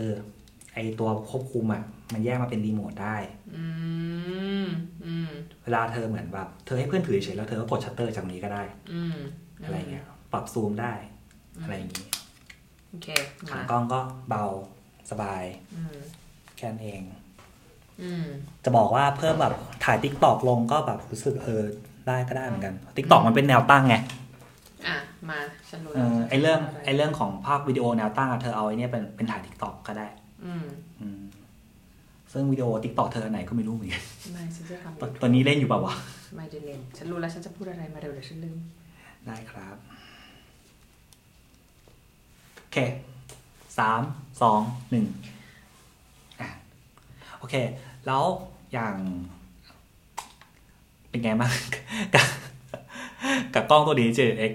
[0.74, 1.82] ไอ้ตัวควบคุมอะ
[2.12, 3.16] มันแยกมาเป็นรีโมทได้
[3.56, 3.64] อื
[4.64, 4.66] ม
[5.04, 5.30] อืม
[5.64, 9.16] เวลาเธอเหมือนแบบเธอให้เพื่อนถือเฉยแล้วเธอก็กดชัตเตอร์จากนี้ก็ได้อืม
[9.64, 10.92] อะไรเงี้ย ปรับซูมได้
[11.62, 12.06] อะไรอย่างงี้
[12.88, 13.08] โอเค
[13.50, 14.44] ขามากล้องก็เบา
[15.10, 15.42] สบาย
[15.76, 15.98] อืม
[16.56, 17.00] แค่นั้นเอง
[18.02, 18.26] อืม
[18.64, 21.62] จะบอกว่าเพิ่มแบบถ่าย TikTok ลงก็แบบรู้สึกเออ
[22.08, 24.02] ได้ก็ได้เหมือนกัน TikTok มันเป็นแนวตั้งไงอะ
[25.30, 25.38] มา
[25.70, 30.06] ฉันรู้เอแล้วอไอเรื่องไอเรื่องของภาพวิดีโอแนวตั้งอะเธอเอาไอเนี้ยเป็นเป็นถ่าย TikTok ก็ได้
[30.44, 30.66] อืม
[31.00, 31.20] อืม
[32.32, 35.94] ซึ่งวิดีโอ TikTok เธออันไหนก็ไม่รู้เหมือนกันไม่ฉันจะทำตอนตอนนี้เล่นอยู่เปล่าวะ
[36.36, 38.58] ไม่ได้เล่นฉันรู้แล้วฉันจะพูดอะไรมาเดี๋ยวเดี๋ยวฉันลืม
[39.26, 39.76] ได้ครับ
[42.60, 42.76] โอเค
[43.78, 44.02] สาม
[44.42, 44.60] สอง
[44.90, 45.06] หนึ่ง
[46.40, 46.48] อะ
[47.38, 47.54] โอเค
[48.06, 48.24] แล้ว
[48.72, 48.96] อย่าง
[51.08, 51.52] เป็นไงบ้าง
[52.14, 52.26] กับ
[53.54, 54.52] กับกล้องตัวนี้ JX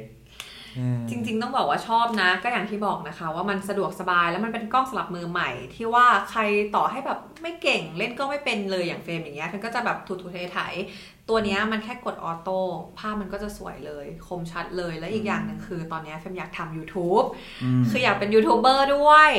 [1.09, 6.41] จริง ๆ ต้องบอกว่าชอบนะ ก็อย่างที่บอกนะคะ ว่ามันสะดวกสบายแล้วมันเป็นกล้องสำหรับมือใหม่ ที่ว่าใคร
[6.75, 12.59] ต่อให้แบบไม่เก่งเล่นก็ไม่เป็นเลยอย่างเฟรมอย่างเงี้ยมันก็จะแบบถูๆไถๆตัวเนี้ยมันแค่กดออโต้
[12.97, 17.25] ภาพมันก็จะสวยเลย คมชัดเลยและอีกอย่างหนึ่งคือตอนเนี้ยเฟรมอยากทำ YouTube
[17.63, 19.31] อืมคืออยากเป็นยูทูบเบอร์ด้วย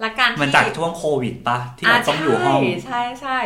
[0.00, 3.38] และการที่มันจากช่วงโควิดปะที่เราต้องอยู่ห้อง ใช่ใช่ใช่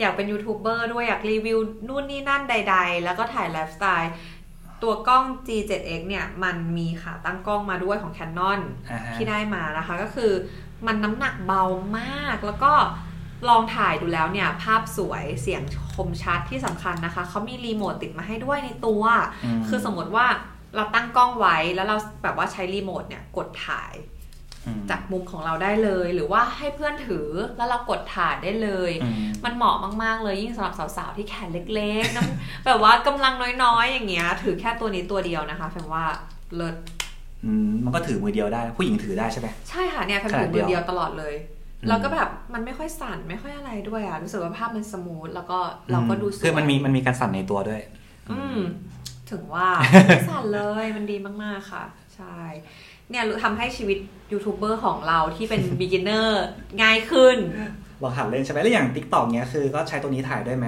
[0.00, 4.12] อยากเป็นยูทูบเบอร์ด้วยอยากรีวิวนู่นนี่นั่นใด ๆ แล้วก็ถ่ายไลฟ์สไตล์
[4.82, 8.60] ตัวกล้อง G7X เนี่ยมันมีขาตั้งกล้องมาด้วยของ Canon
[8.90, 10.32] อ่าฮะที่ได้มานะคะ ก็คือ
[10.86, 11.62] มันน้ำหนักเบา
[11.98, 12.72] มากแล้วก็
[13.48, 15.62] ลองถ่ายดูแล้วเนี่ย ภาพสวยเสียง
[15.94, 19.02] คมชัดที่สำคัญนะคะ เขามีรีโมทติดมาให้ด้วยในตัว
[19.58, 20.26] มคือสมมติว่า
[20.76, 24.13] เราตั้งกล้องไว้แล้วเราแบบว่าใช้รีโมทเนี่ยกดถ่ายอืม
[24.90, 36.04] จากมุมของเราได้เลย หรือว่าให้เพื่อนถือแล้วเรากดถ่ายได้เลยอืมมันเหมาะมากๆเลยยิ่งสำหรับสาวๆที่แขนเล็กๆน้ำแบบว่ากำลังน้อยๆ อย่างเงี้ย ถือแค่ตัวนี้ตัวเดียวนะคะแฟนว่า
[36.56, 36.76] เลิศ
[37.44, 41.34] อืมมันก็ถือมือเดียวได้ ผู้หญิงถือได้ใช่ไหมใช่ค่ะเนี่ยแฟนขนาถืดอเดีมืยวอเดียวตลอดเลย
[41.82, 45.58] อืมแล้วก็แบบมันไม่ค่อยสั่นไม่ค่อยอะไรด้วยอะรู้สึกว่าภาพมันสมูทแล้วก็
[45.90, 47.80] เราก็ดูสวยคือมันมีมันมีการสั่นในตัวด้วย
[48.30, 48.58] อืม
[49.30, 49.68] ถึงว่า
[50.06, 51.84] ไม่สั่นเลยมันดีมากๆค่ะ
[52.16, 52.36] ใช่
[53.10, 53.98] เนี่ยทำให้ชีวิต
[54.32, 56.28] ยูทูบเบอร์ของเราที่เป็น beginner
[56.82, 57.36] ง่ายขึ้น
[58.02, 60.66] ลองหัดเล่นใช่ไหมแล้วอย่าง t ิ k t o k เนี้ยคือก็ใช้ตัวนี้ถ่ายด้วยไหม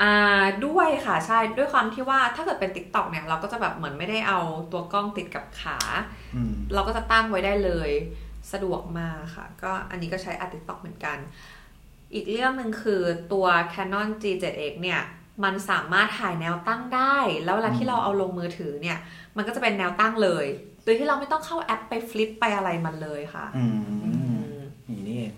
[0.00, 4.40] อ่าด้วยค่ะใช่ด้วยความที่ว่าถ้าเกิดเป็น t ิ k t o k เนี่ยเราก็จะแบบเหมือนไม่ได้เอา
[4.72, 5.78] ตัวกล้องติดกับขา
[6.36, 7.90] อืมเราก็จะตั้งไว้ได้เลย
[8.52, 11.18] สะดวกมากค่ะ ก็อันนี้ก็ใช้อัด TikTok เหมือนกัน
[12.14, 13.02] อีกเรื่องหนึ่งคือ
[13.32, 15.02] ตัว Canon G7X เนี่ย
[15.44, 18.98] มันสามารถถ่ายแนวตั้งได้ แล้วเวลาที่เราเอาลงมือถือเนี่ย
[19.36, 20.46] มันก็จะเป็นแนวตั้งเลย
[20.84, 24.46] โดยที่เราไม่ต้องเข้าแอปไปฟลิปไปอะไรมันเลยค่ะ อืมอืม
[24.88, 25.32] นี่นี่เอง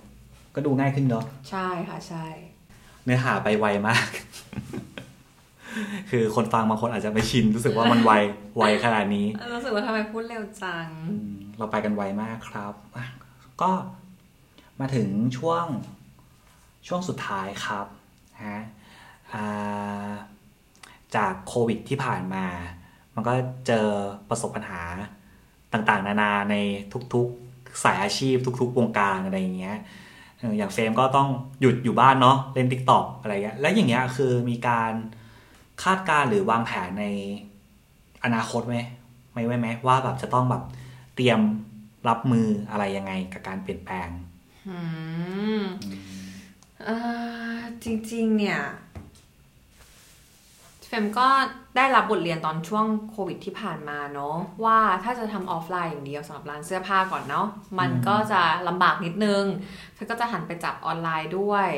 [0.55, 2.27] ก็ดูง่ายขึ้นเนาะใช่ค่ะใช่
[3.05, 4.09] เนื้อหาไปไวมาก
[6.11, 8.13] คือคนฟังบางคนอาจจะไม่ชิน รู้สึกว่ามันไว
[8.59, 13.07] ไวขนาดนี้รู้สึกว่าทำไมพูดเร็วจังอืมเราไปกันไวมากครับอะ
[13.63, 13.71] ก็
[14.81, 15.67] มาถึงช่วง
[16.89, 17.87] ช่วงสุดท้ายครับ
[18.45, 18.59] ฮะ
[19.33, 20.11] อ่า
[21.17, 22.45] จากโควิดที่ผ่านมา
[23.15, 23.33] มันก็
[23.67, 23.87] เจอ
[24.29, 24.81] ประสบปัญหา
[25.75, 26.55] ต่างๆ นานาใน
[27.15, 29.79] ทุกๆสายอาชีพ ทุก ๆ วงการอะไรอย่างเงี้ย
[30.59, 31.29] อย่างเฟรมก็ต้อง
[31.61, 34.93] หยุดอยู่บ้านเนาะเล่นติ๊กต็อกอะไรเงี้ยแล้วอย่างเงี้ยคือมีการ
[35.83, 37.07] คาดการ์หรือวางแผนใน
[38.25, 38.77] อนาคตไหม
[39.33, 40.63] ไม่ไว้ไหมว่าแบบจะต้องแบบ
[41.15, 41.41] เตรียม
[42.09, 44.09] รับมืออะไรยังไงกับการเปลี่ยนแปลง
[44.69, 44.79] อื
[45.61, 45.63] ม
[46.87, 46.97] อ่
[47.57, 48.61] อจริง ๆ เนี่ย
[50.87, 51.29] เฟมก็
[51.77, 57.47] ได้รับบทเรียนตอนช่วงโควิดที่ผ่านมาเนาะว่าถ้าจะทำออฟไลน์อย่างเดียวสำหรับร้านเสื้อผ้าก่อนเนาะ
[57.79, 59.45] มันอืมก็จะลำบากนิดนึง
[59.95, 61.69] เฟมก็จะหันไปจับออนไลน์ด้วย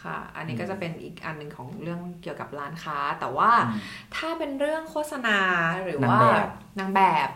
[0.00, 3.78] ค่ะ อันนี้ก็จะเป็นอีกอันหนึ่งของเรื่องเกี่ยวกับร้านค้า แต่ว่าอืม
[4.16, 5.38] ถ้าเป็นเรื่องโฆษณา
[5.84, 6.46] หรือนาว่างแบบ
[6.78, 7.28] นางแบบ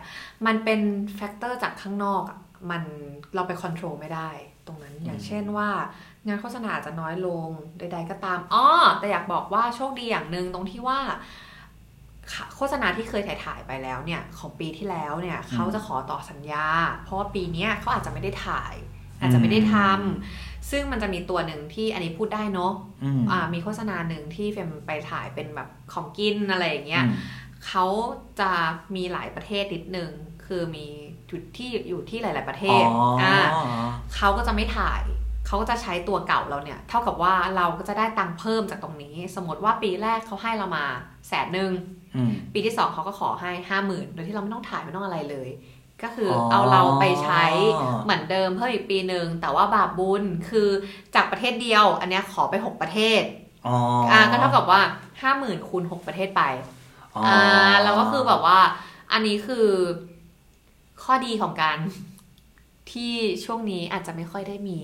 [0.45, 0.79] มันเป็น
[1.15, 2.83] factor จากข้างนอกอะมัน
[3.35, 4.29] เราไป control ไม่ได้
[4.67, 5.69] ตรงนั้นอย่างเช่นว่า
[6.27, 7.47] งานโฆษณาอาจจะน้อยลง
[7.79, 8.67] ใด ๆ ก็ตามอ้อ
[8.99, 11.17] แต่อยากบอกว่าโชคดีอย่างหนึ่งตรงที่ว่าค่ะ
[12.55, 16.67] โฆษณาที่เคยถ่ายถ่ายๆไปแล้วเนี่ยของปีที่แล้วเนี่ยเขาจะขอต่อสัญญา
[17.03, 18.73] เพราะว่าปีเนี้ยเขาอาจจะไม่ได้ถ่าย
[19.19, 27.13] อาจจะไม่ได้ทำซึ่งมันจะมีตัวหนึ่งที่อันนี้พูดได้เนาะอืมอ่ามีโฆษณาหนึ่งที่เฟมไปถ่ายเป็นแบบของกินอะไรอย่างเงี้ยอืม
[27.67, 27.85] เขา
[28.39, 28.51] จะ
[28.95, 30.11] มีหลายประเทศนิดนึง
[30.45, 30.87] คือมี
[31.29, 33.35] จุดที่อยู่ที่หลาย ๆประเทอ๋ศอออ่า
[34.15, 35.01] เขาก็จะไม่ถ่าย
[35.47, 40.85] เขาก็จะใช้ตัวเก่าเราเนี่ย เท่ากับว่าเราก็จะได้ตังค์เพิ่มจากตรงนี้ สมมติว่าปีแรกเขาให้เรามา
[41.27, 41.71] แสนหนึ่ง
[42.03, 42.04] อืม
[42.53, 45.49] ปีที่สองเขาก็ขอให้ห้าหมื่นโดยที่เราไม่ต้องถ่ายไม่ต้องอะไรเลย
[46.03, 47.43] ก็คือออเอาเราไปใช้
[48.03, 50.69] เหมือนเดิมเพิ่มอีกปีหนึ่งแต่ว่าบาปบุญคือ
[51.15, 53.21] จากประเทศเดียว อันเนี้ยขอไปหกประเทศ
[53.67, 53.75] อ๋อ
[54.11, 54.81] อ่าก็เท่ากับว่า
[55.21, 56.43] ห้าหมื่นคูณหกประเทศไป
[57.15, 58.59] อ๋ออ่าแล้วก็คือแบบว่า
[59.11, 59.67] อันนี้คือ
[61.03, 61.77] ข้อดีของการ
[62.91, 63.13] ที่
[63.45, 64.79] ช่วงนี้อาจจะไม่ค่อยได้มี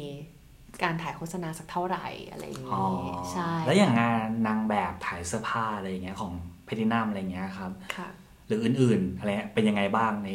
[0.83, 8.07] การถ่ายโฆษณาสักเท่าไหร่อะไรอย่างอ๋อนี้ใช่แล้วอย่างงานนางแบบถ่ายเสื้อผ้าอะไรอย่างเงี้ยของเพดินัมอะไรอย่างเงี้ยครับค่ะ
[8.47, 10.29] หรืออื่นๆอะไรเงี้ยเป็นยังไงบ้างใน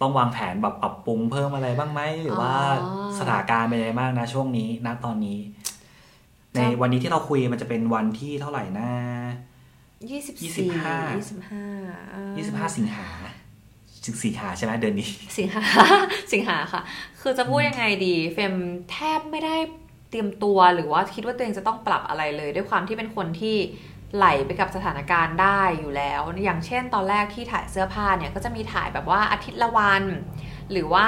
[0.00, 5.38] ต้องวางแผนแบบปรับปรุงเพิ่มอะไรบ้างไหมหรือว่าอ๋อสถานการณ์เป็นยังไงบ้างนะช่วงนี้ณตอนนี้
[6.54, 8.90] ในจะวันนี้ที่เราคุยมันจะเป็นวันที่เท่าไหร่นะ
[10.10, 11.64] ยี่สิบยี่สิสี่บห้ายี่สิบห้า
[12.14, 13.08] อ่ายี่สิบห้าสิงหา
[14.04, 15.62] สิงสิงหาใช่ไหมเดือนนี้ สิงหา
[16.32, 16.82] สิงหาค่ะ
[17.20, 18.54] คือจะพูดยังไงดี เฟม
[18.90, 19.56] แทบไม่ได้
[20.10, 23.56] เตรียมตัวหรือว่าคิดว่าตัวเองจะต้องปรับอะไรเลย ด้วยความที่เป็นคนที่
[24.16, 30.04] ไหลไปกับสถานการณ์ได้อยู่แล้ว อย่างเช่น ตอนแรกที่ถ่ายเสื้อผ้าเนี่ยก็จะมีถ่ายแบบว่าอาทิตย์ละวัน
[30.72, 31.06] หรือว่า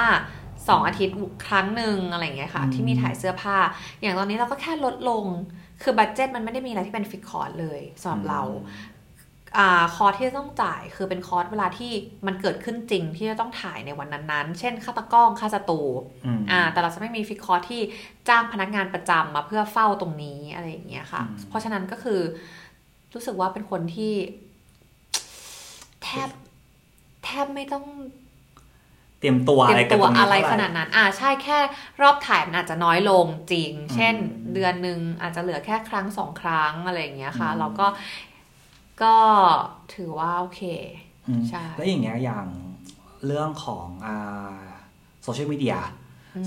[0.69, 3.57] สองอาทิตย์ครั้งหนึ่งอะไรอย่างเงี้ยค่ะอืมที่มีถ่ายเสื้อผ้า
[4.01, 5.25] อย่างตอนนี้เราก็แค่ลดลง
[5.83, 8.43] คือ budget มันไม่ได้มีอะไรที่เป็น fixed cost เลยสำหรับเรา
[9.59, 11.91] อ่าคอร์สที่จะต้องจ่ายคือเป็นคอร์สเวลาที่
[12.27, 15.81] มันเกิดขึ้นจริงที่จะต้องถ่ายในวันนั้นๆ เช่น ค่าตะกล้องค่าสตู
[16.27, 17.83] อืมอ่าแต่เราจะไม่มีฟิกคอร์สที่
[18.29, 22.21] จ้างพนักงานประจำมาเพื่อเฝ้าตรงนี้อะไรอย่างเงี้ยค่ะอืมเพราะฉะนั้นก็คือ
[23.14, 24.14] รู้สึกว่าเป็นคนที่
[26.05, 26.29] แทบ
[27.25, 27.85] แทบไม่ต้อง
[29.20, 31.59] เตรียมตัวเตอะไรรียมกับตัวตรงนี้อะไรเท่าขไหนาร่ดนั้น อ่าใช่แค่
[32.03, 37.87] รอบถ่ายมันอาจจะน้อยลงจริง เช่นอืมเดือนหนึ่งอาจจะเหลือแค่ครั้งสองครั้งอะไรอย่างเงี้ยค่ะอืมเราก็
[39.03, 39.16] ก็
[39.94, 40.62] ถือว่าโอเค
[41.29, 42.46] อืมใช่แล้วอย่างเงี้ยอย่าง
[43.27, 44.61] เรื่องของอ่า
[45.23, 46.00] โซเชียลมีเดียอืม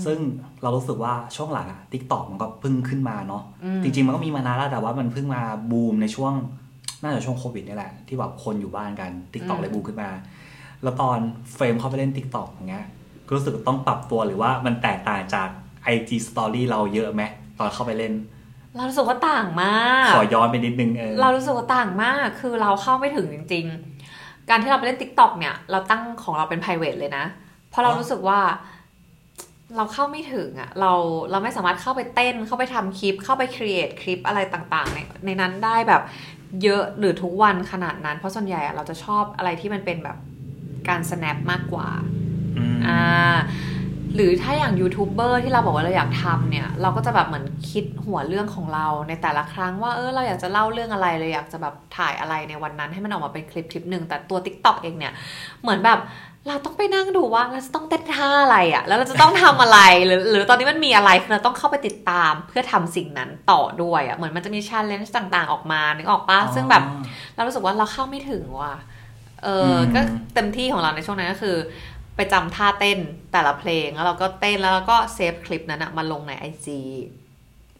[0.04, 0.18] ซึ่ง
[0.62, 6.32] เรารู้สึกว่าช่วงหลังอะ TikTok มันก็เพิ่งขึ้นมาเนาะอืมจริง ๆ มันก็มีมานานแล้วแต่ว่ามันเพิ่งมาบูมในช่วง
[7.02, 10.10] น่าจะช่วงโควิดนี่แหละ ที่แบบคนอยู่บ้านกัน TikTok เลยบูมขึ้นมา
[10.82, 11.18] แล้วตอน
[11.54, 12.86] เฟมเข้าไปเล่น TikTok อย่างเงี้ย
[13.26, 15.48] ก็รู้สึกต้องปรับตัวหรือว่ามันแตกต่างจาก
[15.94, 17.22] IG Story เราเยอะไหม
[17.58, 18.12] ตอนเข้าไปเล่น
[18.76, 23.64] เรารู้สึกว่าต่างมาก ขอย้อนไปนิดนึงเออเรารู้สึกว่าต่างมากคือเราเข้าไม่ถึงจริง
[24.08, 26.96] ๆ การที่เราไปเล่น t ิ k t o k เนี่ยเราตั้งของเราเป็น p r i v a t
[27.00, 27.24] เลยนะ
[27.70, 28.40] เพราะเรารู้สึกว่า
[29.76, 30.92] เราเข้าไม่ถึงอะเรา
[31.30, 36.02] เราไม่สามารถเข้าไปเต้นเข้าไปทำคลิป เข้าไปครีเอทคลิปอะไรต่างๆในในนั้นได้แบบ
[36.62, 40.16] เยอะหรือทุกวันขนาดนั้น เพราะส่วนใหญ่อะเราจะชอบอะไรที่มันเป็นแบบ
[40.88, 41.88] การ snap มากกว่า
[42.58, 43.36] อืมอ่า
[44.14, 55.12] หรือถ้าอย่างยูทูบเบอร์ที่เราบอกว่าเราอยากทำเนี่ย เราก็จะแบบเหมือนคิดหัวเรื่องของเราในแต่ละครั้งว่าเออเราอยากจะเล่าเรื่องอะไรเราอยากจะแบบถ่ายอะไรในวันนั้น ให้มันออกมาเป็นคลิปคลิปหนึ่งแต่ตัว TikTok เองเนี่ย
[55.62, 55.98] เหมือนแบบ
[56.48, 66.82] เราต้องไปนั่งดูว่าเราจะต้องเต้นท่าอะไรอะแล้วเราจะต้องทำอะไรหรือหรือตอนนี้มันมีอะไรคือเราต้องเข้าไปติดตามเพื่อทำสิ่งนั้นต่อด้วยอะเหมือนมันจะมี challenge ต่างๆออกมานึกออกปะซึ่งแบบ
[67.34, 68.74] เรารู้สึกว่าเราเข้าไม่ถึงว่ะ
[69.42, 70.00] เอออมก็
[70.34, 71.56] เต็มที่ของเราในช่วงนั้นก็คือ
[72.16, 72.98] ไปจำท่าเต้น
[73.32, 76.80] แต่ละเพลงแล้วเราก็เต้นแล้วเราก็ save คลิปนั้นอะมาลงในไอจี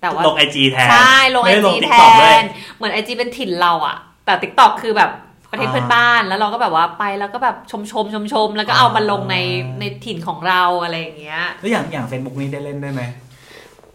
[0.01, 2.47] แต่ว่าลงไอจีแทนใช่ลงไอไม่ได้จีแท TikTok ด้วยน
[2.77, 5.11] เหมือนไอจีเป็นถิ่นเราอะแต่ TikTok คือแบบ
[5.55, 13.03] ประเทศอ่าเพื่อนบ้านแล้วเราก็แบบว่าไปแล้วก็แบบชมชมชมชมแล้วก็เอามาลงในอ่าในถิ่นของเราอะไรอย่างเงี้ยแล้วอย่างอย่างเฟซบุ๊กนี้ได้เล่นด้วยไหม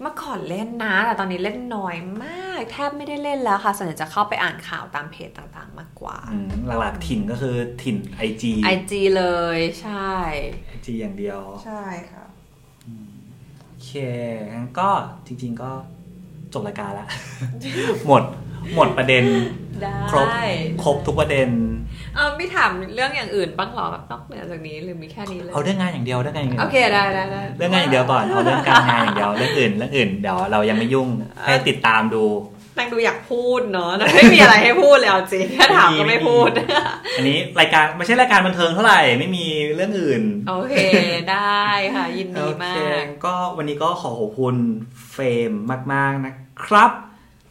[0.01, 9.25] เมื่อก่อนเล่นนะแต่ตอนนี้เล่นน้อยมาก แทบไม่ได้เล่นแล้วค่ะส่วนใหญ่จะเข้าไปอ่านข่าวตามเพจต่างๆ มากกว่าอืมหลักๆถิ่นก็คือถิ่นไอจีไอจีเล
[9.57, 10.11] ยใช่
[10.67, 12.25] ไอจีอย่างเดียวใช่ค่ะ
[13.67, 13.91] โอเค
[14.53, 14.89] งั้นก็
[15.27, 15.71] จริง ๆ ก็
[16.53, 17.07] จบรายการแล้ว
[18.07, 18.23] หมด
[18.75, 19.25] หมดประเด็น
[19.81, 20.27] ได้ครบ
[20.83, 21.49] ครบทุกประเด็น
[22.15, 31.07] เออไม่ถามเรื่องอย่างอื่นบ้างเหรอแบบนอกเหนือจากนี้หรือมีแค่นี้เลยเอาเรื่องงานอย่างเดียวเรื่องงานอย่างเดียวโอเคได้ได้ได้เรื่องงานอย่างเดียวก่อนเอาเรื่องการงานอย่างเดียวเรื่องอื่นเรื่องอื่นเดี๋ยวเรายังไม่ยุ่ง
[31.45, 32.25] ให้ติดตามดู
[32.77, 36.49] นางดูอยากพูดเนาะนางไม่มีอะไรให้พูดเลยเอาจริงถ้าถามก็ไม่พูด
[37.17, 39.45] อันนี้รายการไม่ใช่รายการบันเทิงเท่าไหร่ไม่มี
[39.75, 40.75] เรื่องอื่น โอเค
[41.31, 41.63] ได้
[41.95, 44.55] ค่ะยินดีโอมาเคกก็วันนี้ก็ขอขอบคุณ
[45.11, 45.51] เฟรม
[45.93, 46.33] มาก ๆนะ
[46.65, 46.91] ครับ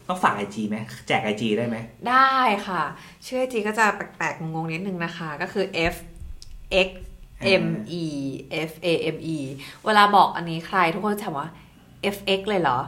[0.08, 0.76] ต้องฝากไอจีไหม
[1.08, 1.76] แจกไอจีได้ไหม
[2.08, 2.82] ได้ค่ะ
[3.26, 5.96] ชื่อจีก็จะแปลกๆ งงๆ นิดนึงนะคะ ก็คือ F
[6.86, 6.88] X
[7.64, 7.66] M
[8.02, 8.04] E
[8.70, 9.38] F A M E
[9.84, 11.48] เวลาบอกอันนี้ใครทุกคนจะถามว่า
[12.14, 12.78] F X เลยเหรอ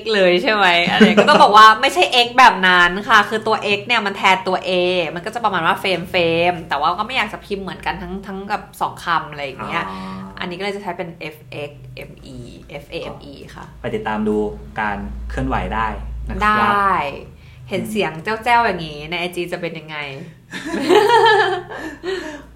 [0.00, 4.70] X เลยใช่ไหมอะไรก็ต้องบอกว่าไม่ใช่ X แบบนั้นค่ะ คือตัว X เนี่ยมันแทนตัว A
[5.14, 9.84] มันก็จะประมาณว่าเฟรมเฟรมแต่ว่าก็ไม่อยากจะพิมพ์เหมือนกันทั้งทั้งกับสองคำอะไรอย่างเงี้ย
[10.40, 11.36] อันนี้ก็เลยจะใช้เป็น F
[11.68, 11.70] X
[12.10, 12.38] M E
[12.82, 14.36] F A M E ค่ะ ไปติดตามดู
[14.80, 14.98] การ
[15.30, 16.07] เคลื่อนไหวได้นะค
[16.42, 16.94] ไดรับ้
[17.68, 19.96] เห็นเสียงเจ้าๆอย่างนี้ในไอจีจะเป็นยังไง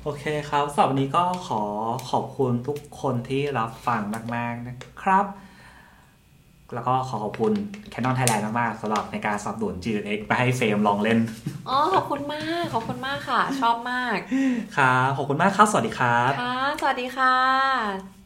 [0.02, 1.62] โอเคครับสำหรับวันนี้ก็ขอ
[2.10, 4.00] ขอบคุณทุกคนที่รับฟัง
[4.34, 5.26] มาก ๆ นะครับ
[6.74, 7.52] แล้วก็ขอขอบคุณ
[7.92, 11.18] Canon Thailand มาก ๆสำหรับในการสนับสนุน GX ไปให้เฟรมลองเล่น
[11.68, 14.16] อ๋อ ขอบคุณมาก ขอบคุณมากค่ะ ชอบมาก
[14.76, 18.21] ครับขอบคุณมากครับ สวัสดีครับ ค่ะ สวัสดีค่ะ